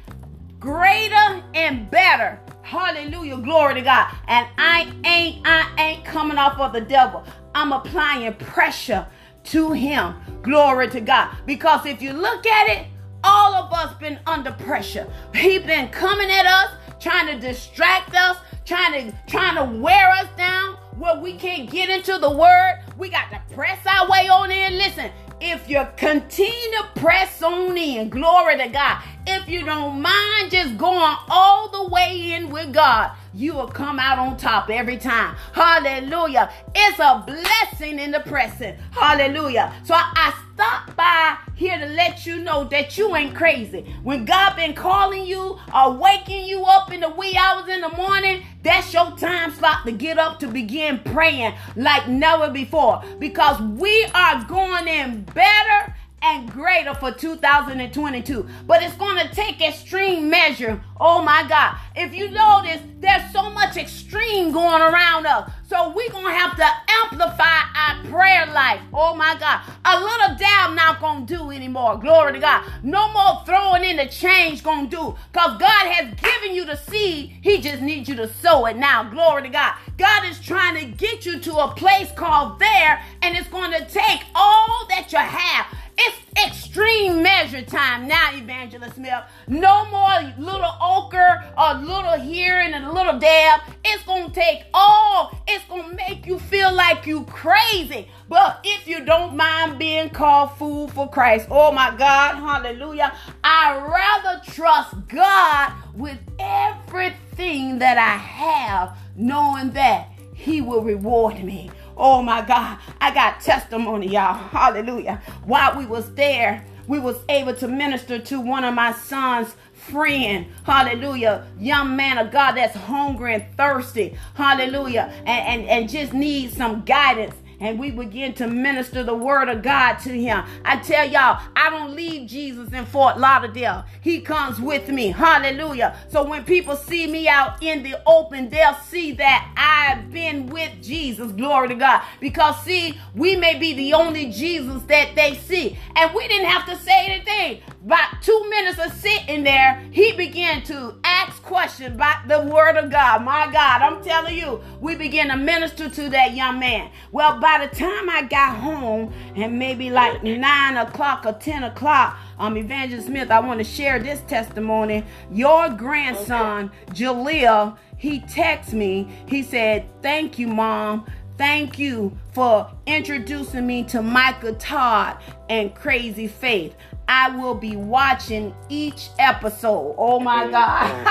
[0.58, 2.40] greater and better.
[2.62, 3.36] Hallelujah.
[3.36, 4.12] Glory to God.
[4.26, 7.22] And I ain't I ain't coming off of the devil.
[7.54, 9.06] I'm applying pressure
[9.44, 10.14] to him.
[10.42, 11.36] Glory to God.
[11.46, 12.86] Because if you look at it,
[13.22, 15.06] all of us been under pressure.
[15.34, 16.70] He been coming at us,
[17.00, 21.88] trying to distract us, trying to trying to wear us down where we can't get
[21.88, 22.82] into the word.
[22.98, 24.78] We got to press our way on in.
[24.78, 25.10] Listen,
[25.44, 29.02] if you continue to press on in, glory to God.
[29.26, 33.98] If you don't mind just going all the way in with God, you will come
[33.98, 35.36] out on top every time.
[35.52, 36.50] Hallelujah.
[36.74, 38.76] It's a blessing in the pressing.
[38.92, 39.72] Hallelujah.
[39.84, 43.82] So I, I stopped by here to let you know that you ain't crazy.
[44.02, 47.88] When God been calling you or waking you up in the wee hours in the
[47.90, 53.02] morning, that's your time slot to get up to begin praying like never before.
[53.18, 58.48] Because we are going in better and greater for 2022.
[58.66, 60.82] But it's going to take extreme measure.
[60.98, 61.76] Oh my God.
[61.94, 65.50] If you notice, there's so much extreme going around us.
[65.74, 66.66] So we're going to have to
[67.02, 68.80] amplify our prayer life.
[68.92, 69.60] Oh my God.
[69.84, 71.98] A little dab not going to do anymore.
[71.98, 72.64] Glory to God.
[72.84, 75.16] No more throwing in the change going to do.
[75.32, 77.38] Because God has given you the seed.
[77.42, 79.02] He just needs you to sow it now.
[79.02, 79.74] Glory to God.
[79.98, 83.02] God is trying to get you to a place called there.
[83.22, 85.66] And it's going to take all that you have
[85.96, 86.16] it's
[86.46, 89.24] extreme measure time now, Evangelist Smith.
[89.46, 93.60] No more little ochre or little here and a little dab.
[93.84, 95.38] It's to take all.
[95.46, 98.08] It's to make you feel like you crazy.
[98.28, 103.14] But if you don't mind being called fool for Christ, oh my God, hallelujah.
[103.42, 111.70] I rather trust God with everything that I have, knowing that He will reward me.
[111.96, 114.34] Oh my God, I got testimony, y'all.
[114.34, 115.22] Hallelujah.
[115.44, 120.46] While we was there, we was able to minister to one of my sons friend,
[120.64, 125.28] hallelujah, young man of God that's hungry and thirsty, hallelujah, and,
[125.60, 129.94] and, and just needs some guidance and we begin to minister the word of God
[130.00, 130.44] to him.
[130.64, 133.84] I tell y'all, I don't leave Jesus in Fort Lauderdale.
[134.00, 135.08] He comes with me.
[135.08, 135.96] Hallelujah.
[136.08, 140.82] So when people see me out in the open, they'll see that I've been with
[140.82, 141.32] Jesus.
[141.32, 142.02] Glory to God.
[142.20, 145.78] Because see, we may be the only Jesus that they see.
[145.96, 147.62] And we didn't have to say anything.
[147.84, 152.90] About two minutes of sitting there, he began to ask questions about the word of
[152.90, 153.22] God.
[153.22, 156.90] My God, I'm telling you, we began to minister to that young man.
[157.12, 162.18] Well, by the time I got home, and maybe like nine o'clock or ten o'clock,
[162.38, 165.04] um, Evangelist Smith, I want to share this testimony.
[165.30, 166.94] Your grandson, okay.
[166.94, 169.14] Jaleel, he texted me.
[169.28, 171.04] He said, Thank you, mom.
[171.36, 175.18] Thank you for introducing me to Michael Todd
[175.48, 176.76] and Crazy Faith.
[177.08, 179.94] I will be watching each episode.
[179.98, 181.04] Oh my God.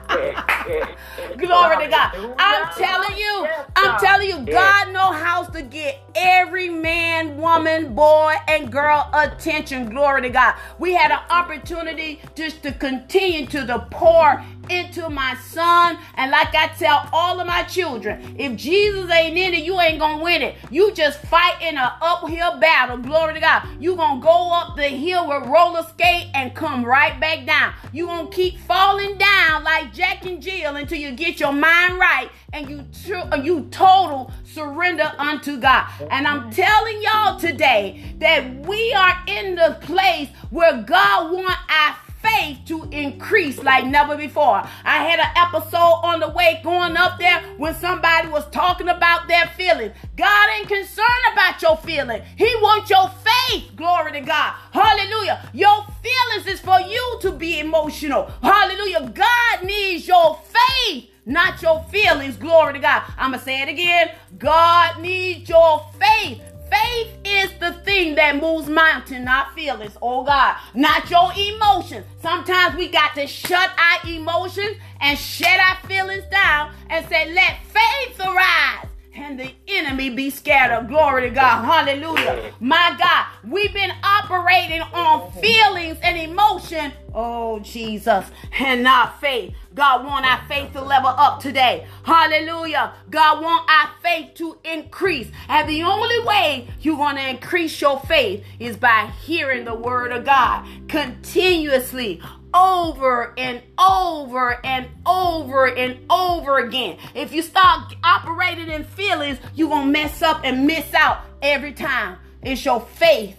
[1.36, 2.34] Glory to God.
[2.38, 3.46] I'm telling you,
[3.76, 9.90] I'm telling you, God knows how to get every man, woman, boy, and girl attention.
[9.90, 10.54] Glory to God.
[10.78, 15.98] We had an opportunity just to continue to the pour into my son.
[16.14, 19.98] And like I tell all of my children, if Jesus ain't in it, you ain't
[19.98, 20.56] gonna win it.
[20.70, 22.98] You just fight in an uphill battle.
[22.98, 23.66] Glory to God.
[23.80, 27.74] You gonna go up the hill with roller skate and come right back down.
[27.92, 32.30] You gonna keep falling down like Jack and Jill until you get your mind right
[32.52, 35.86] and you tr- you total surrender unto God.
[36.10, 41.96] And I'm telling y'all today that we are in the place where God want our
[42.30, 44.62] faith to increase like never before.
[44.84, 49.28] I had an episode on the way going up there when somebody was talking about
[49.28, 49.94] their feelings.
[50.16, 52.22] God ain't concerned about your feeling.
[52.36, 53.74] He wants your faith.
[53.76, 54.54] Glory to God.
[54.72, 55.48] Hallelujah.
[55.52, 58.30] Your feelings is for you to be emotional.
[58.42, 59.12] Hallelujah.
[59.14, 62.36] God needs your faith not your feelings.
[62.36, 63.02] Glory to God.
[63.16, 64.10] I'm going to say it again.
[64.38, 66.40] God needs your faith
[66.70, 69.96] Faith is the thing that moves mountains, not feelings.
[70.00, 72.06] Oh God, not your emotions.
[72.22, 77.58] Sometimes we got to shut our emotions and shut our feelings down and say, let
[77.64, 80.88] faith arise and the enemy be scattered.
[80.88, 81.64] Glory to God.
[81.64, 82.52] Hallelujah.
[82.60, 86.92] My God, we've been operating on feelings and emotion.
[87.14, 88.26] Oh, Jesus,
[88.58, 89.54] and not faith.
[89.74, 91.86] God want our faith to level up today.
[92.02, 92.94] Hallelujah.
[93.08, 95.30] God want our faith to increase.
[95.48, 100.12] And the only way you're going to increase your faith is by hearing the word
[100.12, 102.20] of God continuously
[102.52, 106.98] over and over and over and over again.
[107.14, 111.72] If you start operating in feelings, you're going to mess up and miss out every
[111.72, 112.18] time.
[112.42, 113.36] It's your faith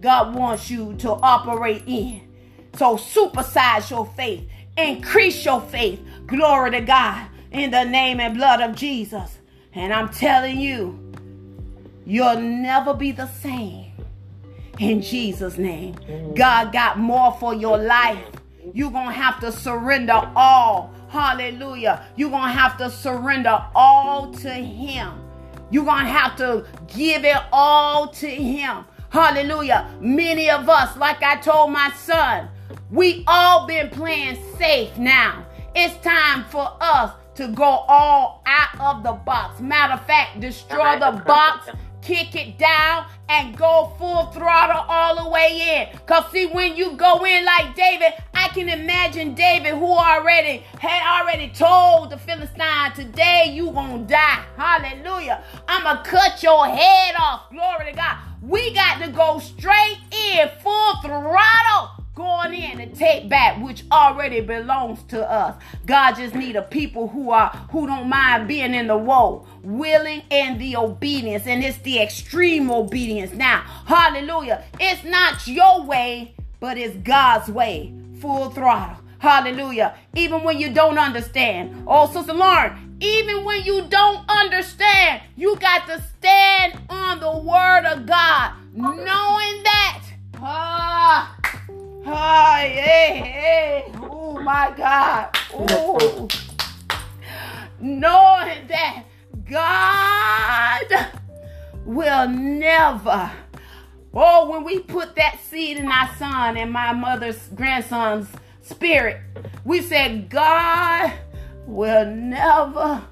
[0.00, 2.22] God wants you to operate in.
[2.74, 6.00] So supersize your faith, increase your faith.
[6.26, 9.38] Glory to God in the name and blood of Jesus.
[9.74, 10.98] And I'm telling you,
[12.04, 13.92] you'll never be the same
[14.78, 15.96] in Jesus' name.
[16.34, 18.24] God got more for your life
[18.74, 20.92] you're going to have to surrender all.
[21.08, 22.06] Hallelujah.
[22.16, 25.12] You're going to have to surrender all to Him.
[25.70, 28.84] You're going to have to give it all to Him.
[29.10, 29.90] Hallelujah.
[30.00, 32.48] Many of us, like I told my son,
[32.90, 35.46] we all been playing safe now.
[35.74, 39.60] It's time for us to go all out of the box.
[39.60, 41.70] Matter of fact, destroy the box
[42.02, 45.98] kick it down and go full throttle all the way in.
[45.98, 51.20] Because see, when you go in like David, I can imagine David who already had
[51.20, 54.44] already told the Philistine, today you gonna die.
[54.56, 55.44] Hallelujah.
[55.68, 57.50] I'ma cut your head off.
[57.50, 58.16] Glory to God.
[58.42, 64.42] We got to go straight in, full throttle going in and take back which already
[64.42, 65.60] belongs to us.
[65.86, 70.22] God just need a people who are who don't mind being in the woe, willing
[70.30, 73.32] and the obedience, and it's the extreme obedience.
[73.32, 74.64] Now, hallelujah.
[74.78, 77.94] It's not your way, but it's God's way.
[78.20, 78.98] Full throttle.
[79.18, 79.94] Hallelujah.
[80.14, 81.84] Even when you don't understand.
[81.86, 87.86] Oh, Sister Lauren, even when you don't understand, you got to stand on the word
[87.86, 90.04] of God, knowing that.
[90.42, 91.39] Ah,
[92.06, 94.00] ah, yeah, yeah.
[94.02, 95.36] Oh my God.
[95.52, 96.28] Oh.
[97.80, 99.04] Knowing that
[99.48, 101.10] God
[101.84, 103.30] will never.
[104.12, 108.28] Oh, when we put that seed in our son and my mother's grandson's
[108.62, 109.20] spirit.
[109.64, 111.12] We said, God
[111.66, 113.02] will never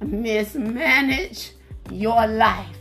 [0.00, 1.52] mismanage
[1.90, 2.76] your life.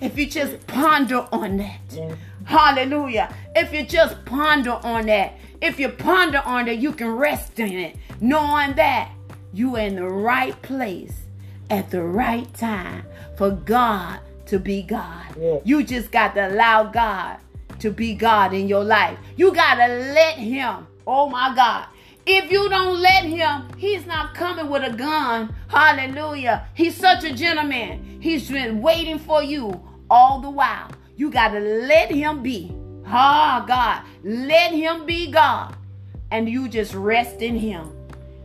[0.00, 1.80] If you just ponder on that.
[1.90, 2.16] Yes.
[2.46, 3.34] Hallelujah.
[3.54, 7.72] If you just ponder on that, if you ponder on that, you can rest in
[7.72, 9.12] it, knowing that
[9.52, 11.22] you're in the right place
[11.70, 13.04] at the right time
[13.36, 15.26] for God to be God.
[15.38, 15.60] Yes.
[15.64, 17.38] You just got to allow God
[17.80, 19.18] to be God in your life.
[19.36, 21.86] You got to let Him Oh my God.
[22.26, 25.54] If you don't let him, he's not coming with a gun.
[25.68, 26.66] Hallelujah.
[26.74, 28.18] He's such a gentleman.
[28.20, 29.80] He's been waiting for you
[30.10, 30.90] all the while.
[31.16, 32.74] You got to let him be.
[33.06, 34.02] Ah, oh, God.
[34.24, 35.76] Let him be God.
[36.30, 37.90] And you just rest in him.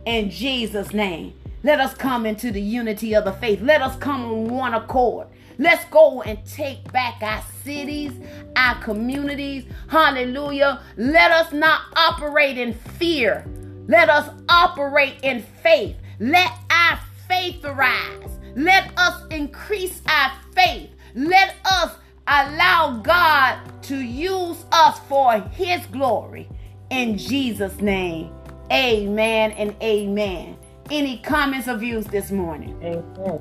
[0.06, 1.34] In Jesus' name.
[1.64, 3.60] Let us come into the unity of the faith.
[3.60, 5.28] Let us come on one accord.
[5.58, 8.12] Let's go and take back our cities,
[8.56, 9.64] our communities.
[9.88, 10.82] Hallelujah.
[10.96, 13.46] Let us not operate in fear.
[13.86, 15.96] Let us operate in faith.
[16.18, 16.98] Let our
[17.28, 18.38] faith arise.
[18.56, 20.90] Let us increase our faith.
[21.14, 21.92] Let us
[22.26, 26.48] allow God to use us for His glory.
[26.90, 28.32] In Jesus' name,
[28.70, 30.56] amen and amen.
[30.90, 32.78] Any comments or views this morning?
[32.82, 33.40] Amen.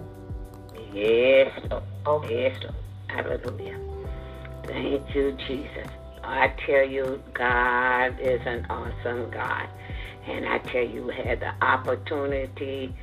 [0.93, 1.51] Yes,
[2.05, 2.57] Oh, yes,
[3.07, 3.79] Hallelujah.
[4.65, 5.87] Thank you, Jesus.
[6.23, 9.67] I tell you, God is an awesome God.
[10.27, 12.95] And I tell you, we had the opportunity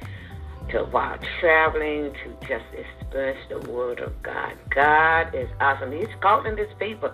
[0.70, 2.64] to, while traveling, to just
[3.08, 4.52] experience the Word of God.
[4.74, 5.92] God is awesome.
[5.92, 7.10] He's calling His people.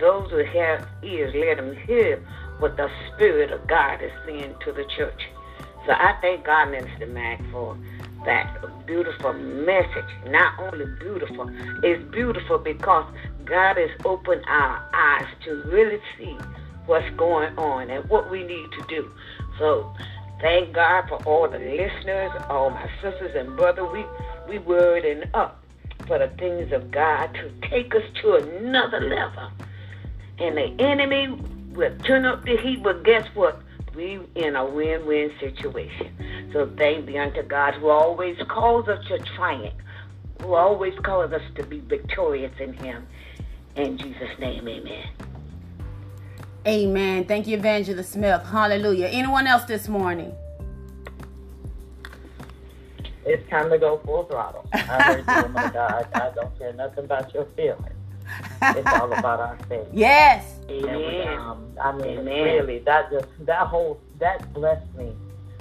[0.00, 2.20] Those who have ears, let them hear
[2.58, 5.22] what the Spirit of God is saying to the church.
[5.86, 7.78] So I thank God, Minister Mac, for
[8.24, 10.10] that beautiful message.
[10.26, 11.48] Not only beautiful,
[11.84, 13.06] it's beautiful because
[13.44, 16.36] God has opened our eyes to really see
[16.86, 19.10] what's going on and what we need to do.
[19.58, 19.94] So
[20.40, 23.84] thank God for all the listeners, all my sisters and brother.
[23.84, 24.04] We
[24.48, 25.62] we wording up
[26.06, 29.50] for the things of God to take us to another level.
[30.38, 31.28] And the enemy
[31.72, 33.62] will turn up the heat, but guess what?
[33.96, 36.12] we in a win-win situation.
[36.52, 39.74] So thank be unto God who always calls us to triumph,
[40.42, 43.06] who always calls us to be victorious in him.
[43.74, 45.08] In Jesus' name, amen.
[46.66, 47.24] Amen.
[47.24, 48.42] Thank you, Evangelist Smith.
[48.44, 49.06] Hallelujah.
[49.06, 50.34] Anyone else this morning?
[53.26, 54.64] It's time to go full throttle.
[54.72, 56.08] I heard you, woman of God.
[56.14, 57.92] I don't care nothing about your feelings.
[58.62, 59.86] It's all about our faith.
[59.92, 60.60] Yes.
[60.70, 61.38] Amen.
[61.38, 62.42] Um, I mean, Amen.
[62.44, 65.12] really, that just that whole that blessed me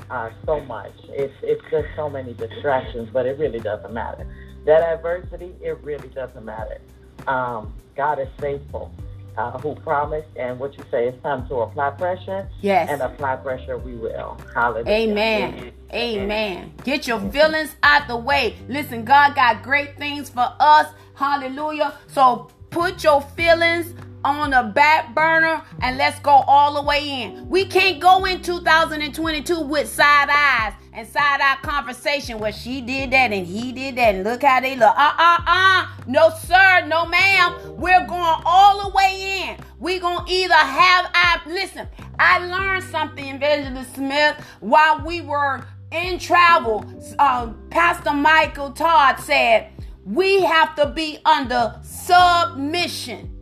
[0.09, 0.93] uh, so much.
[1.09, 4.27] It's it's just so many distractions, but it really doesn't matter.
[4.65, 6.81] That adversity, it really doesn't matter.
[7.27, 8.91] Um, God is faithful.
[9.37, 12.47] Uh, who promised and what you say it's time to apply pressure.
[12.61, 12.89] Yes.
[12.89, 14.37] And apply pressure we will.
[14.53, 15.09] Hallelujah.
[15.09, 15.71] Amen.
[15.93, 16.73] Amen.
[16.85, 18.55] Get your feelings out the way.
[18.69, 20.87] Listen, God got great things for us.
[21.15, 21.97] Hallelujah.
[22.07, 23.93] So put your feelings
[24.25, 27.47] on the back burner and let's go all the way in.
[27.47, 33.11] We can't go in 2022 with side eyes and side eye conversation where she did
[33.11, 34.95] that and he did that and look how they look.
[34.97, 35.87] Uh uh uh.
[36.07, 36.85] No, sir.
[36.87, 37.77] No, ma'am.
[37.77, 39.63] We're going all the way in.
[39.79, 45.63] We're going to either have I Listen, I learned something, Evangelist Smith, while we were
[45.91, 46.83] in travel.
[47.19, 49.71] Um, Pastor Michael Todd said,
[50.03, 53.34] we have to be under submission.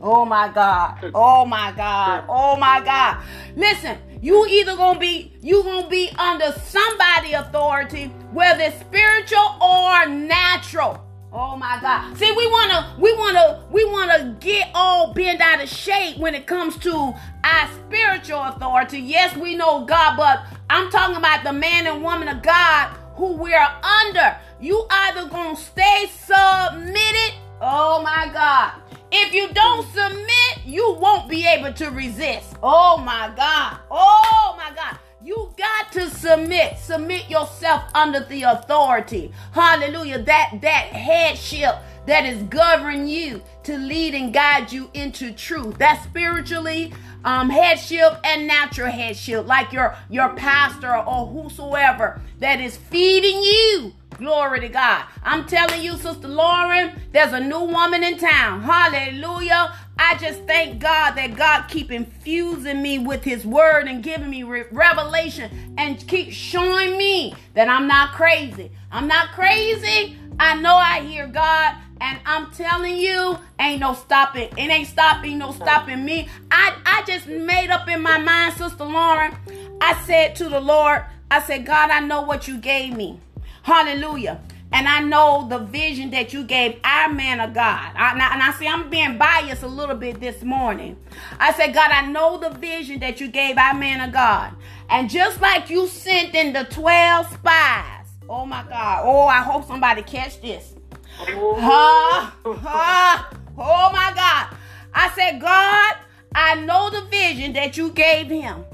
[0.00, 1.10] Oh my God.
[1.14, 2.24] Oh my God.
[2.28, 3.22] Oh my God.
[3.56, 11.04] Listen, you either gonna be you gonna be under somebody authority, whether spiritual or natural.
[11.32, 12.16] Oh my God.
[12.16, 16.46] See, we wanna we wanna we wanna get all bent out of shape when it
[16.46, 18.98] comes to our spiritual authority.
[19.00, 23.34] Yes, we know God, but I'm talking about the man and woman of God who
[23.34, 24.36] we're under.
[24.60, 28.72] You either gonna stay submitted, oh my God,
[29.10, 32.56] If you don't submit, you won't be able to resist.
[32.62, 33.78] Oh my God.
[33.90, 34.98] Oh my God.
[35.22, 36.78] You got to submit.
[36.78, 39.32] Submit yourself under the authority.
[39.52, 40.22] Hallelujah.
[40.22, 41.74] That that headship
[42.06, 45.78] that is governing you to lead and guide you into truth.
[45.78, 46.92] That's spiritually
[47.24, 53.94] um, headship and natural headship, like your your pastor or whosoever that is feeding you.
[54.18, 55.04] Glory to God.
[55.22, 58.62] I'm telling you, Sister Lauren, there's a new woman in town.
[58.62, 59.72] Hallelujah.
[59.96, 64.42] I just thank God that God keep infusing me with his word and giving me
[64.42, 68.72] re- revelation and keep showing me that I'm not crazy.
[68.90, 70.18] I'm not crazy.
[70.40, 74.48] I know I hear God and I'm telling you, ain't no stopping.
[74.56, 76.28] It ain't stopping, no stopping me.
[76.50, 79.36] I, I just made up in my mind, Sister Lauren.
[79.80, 83.20] I said to the Lord, I said, God, I know what you gave me.
[83.62, 84.40] Hallelujah.
[84.70, 87.92] And I know the vision that you gave our man of God.
[87.96, 90.96] I, and, I, and I see I'm being biased a little bit this morning.
[91.38, 94.54] I said, God, I know the vision that you gave our man of God.
[94.90, 99.66] And just like you sent in the 12 spies, oh my God, oh, I hope
[99.66, 100.74] somebody catch this.
[101.20, 104.56] Oh, oh, oh my God.
[104.94, 105.96] I said, God,
[106.34, 108.64] I know the vision that you gave him.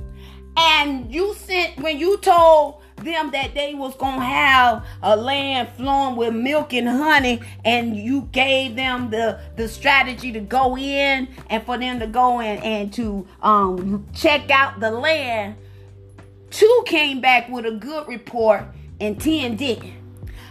[0.57, 5.69] And you sent, when you told them that they was going to have a land
[5.77, 11.29] flowing with milk and honey and you gave them the the strategy to go in
[11.51, 15.57] and for them to go in and to um check out the land
[16.51, 18.63] two came back with a good report
[19.01, 20.05] and 10 didn't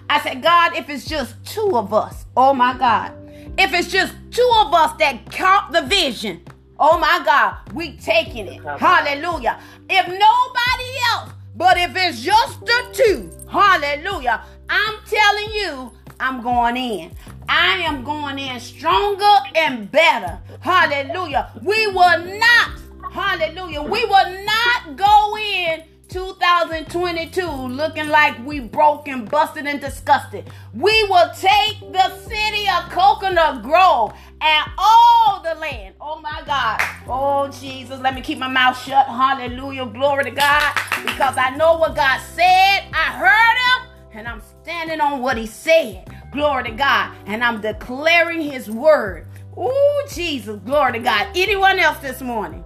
[0.09, 3.13] I said, God, if it's just two of us, oh my God,
[3.57, 6.41] if it's just two of us that caught the vision,
[6.79, 8.61] oh my God, we taking it.
[8.63, 9.59] Hallelujah.
[9.89, 16.77] If nobody else, but if it's just the two, hallelujah, I'm telling you, I'm going
[16.77, 17.11] in.
[17.47, 20.39] I am going in stronger and better.
[20.61, 21.51] Hallelujah.
[21.61, 22.71] We will not,
[23.11, 25.83] hallelujah, we will not go in
[26.13, 30.47] 2022 looking like we broke and busted and disgusted.
[30.71, 35.95] We will take the city of Coconut Grove and all the land.
[35.99, 36.79] Oh my God.
[37.07, 37.99] Oh Jesus.
[37.99, 39.07] Let me keep my mouth shut.
[39.07, 39.87] Hallelujah.
[39.87, 40.75] Glory to God.
[41.03, 42.83] Because I know what God said.
[42.93, 46.15] I heard him and I'm standing on what he said.
[46.31, 47.15] Glory to God.
[47.25, 49.25] And I'm declaring his word.
[49.57, 50.59] Oh Jesus.
[50.63, 51.29] Glory to God.
[51.35, 52.63] Anyone else this morning?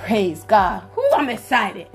[0.00, 0.82] Praise God.
[0.96, 1.86] Whoo, I'm excited.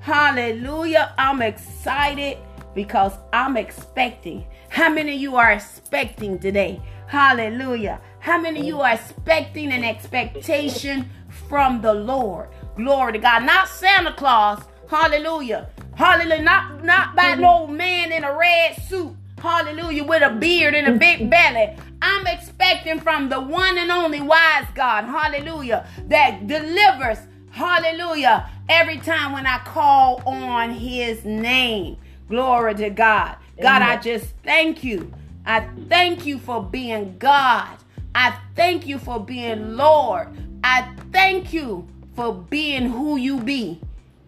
[0.00, 1.14] Hallelujah.
[1.18, 2.38] I'm excited
[2.74, 4.44] because I'm expecting.
[4.68, 6.80] How many of you are expecting today?
[7.06, 8.00] Hallelujah.
[8.20, 11.08] How many of you are expecting an expectation
[11.48, 12.48] from the Lord?
[12.76, 13.44] Glory to God.
[13.44, 14.62] Not Santa Claus.
[14.88, 15.68] Hallelujah.
[15.94, 16.42] Hallelujah.
[16.42, 19.16] Not, not by no man in a red suit.
[19.38, 20.04] Hallelujah.
[20.04, 21.76] With a beard and a big belly.
[22.02, 25.04] I'm expecting from the one and only wise God.
[25.04, 25.86] Hallelujah.
[26.08, 27.18] That delivers
[27.54, 28.50] Hallelujah.
[28.68, 31.98] Every time when I call on his name.
[32.28, 33.36] Glory to God.
[33.62, 33.82] God, Amen.
[33.82, 35.14] I just thank you.
[35.46, 37.76] I thank you for being God.
[38.12, 40.36] I thank you for being Lord.
[40.64, 41.86] I thank you
[42.16, 43.80] for being who you be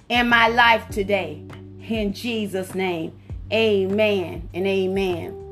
[0.08, 1.42] in my life today.
[1.82, 3.12] In Jesus' name,
[3.52, 5.45] amen and amen.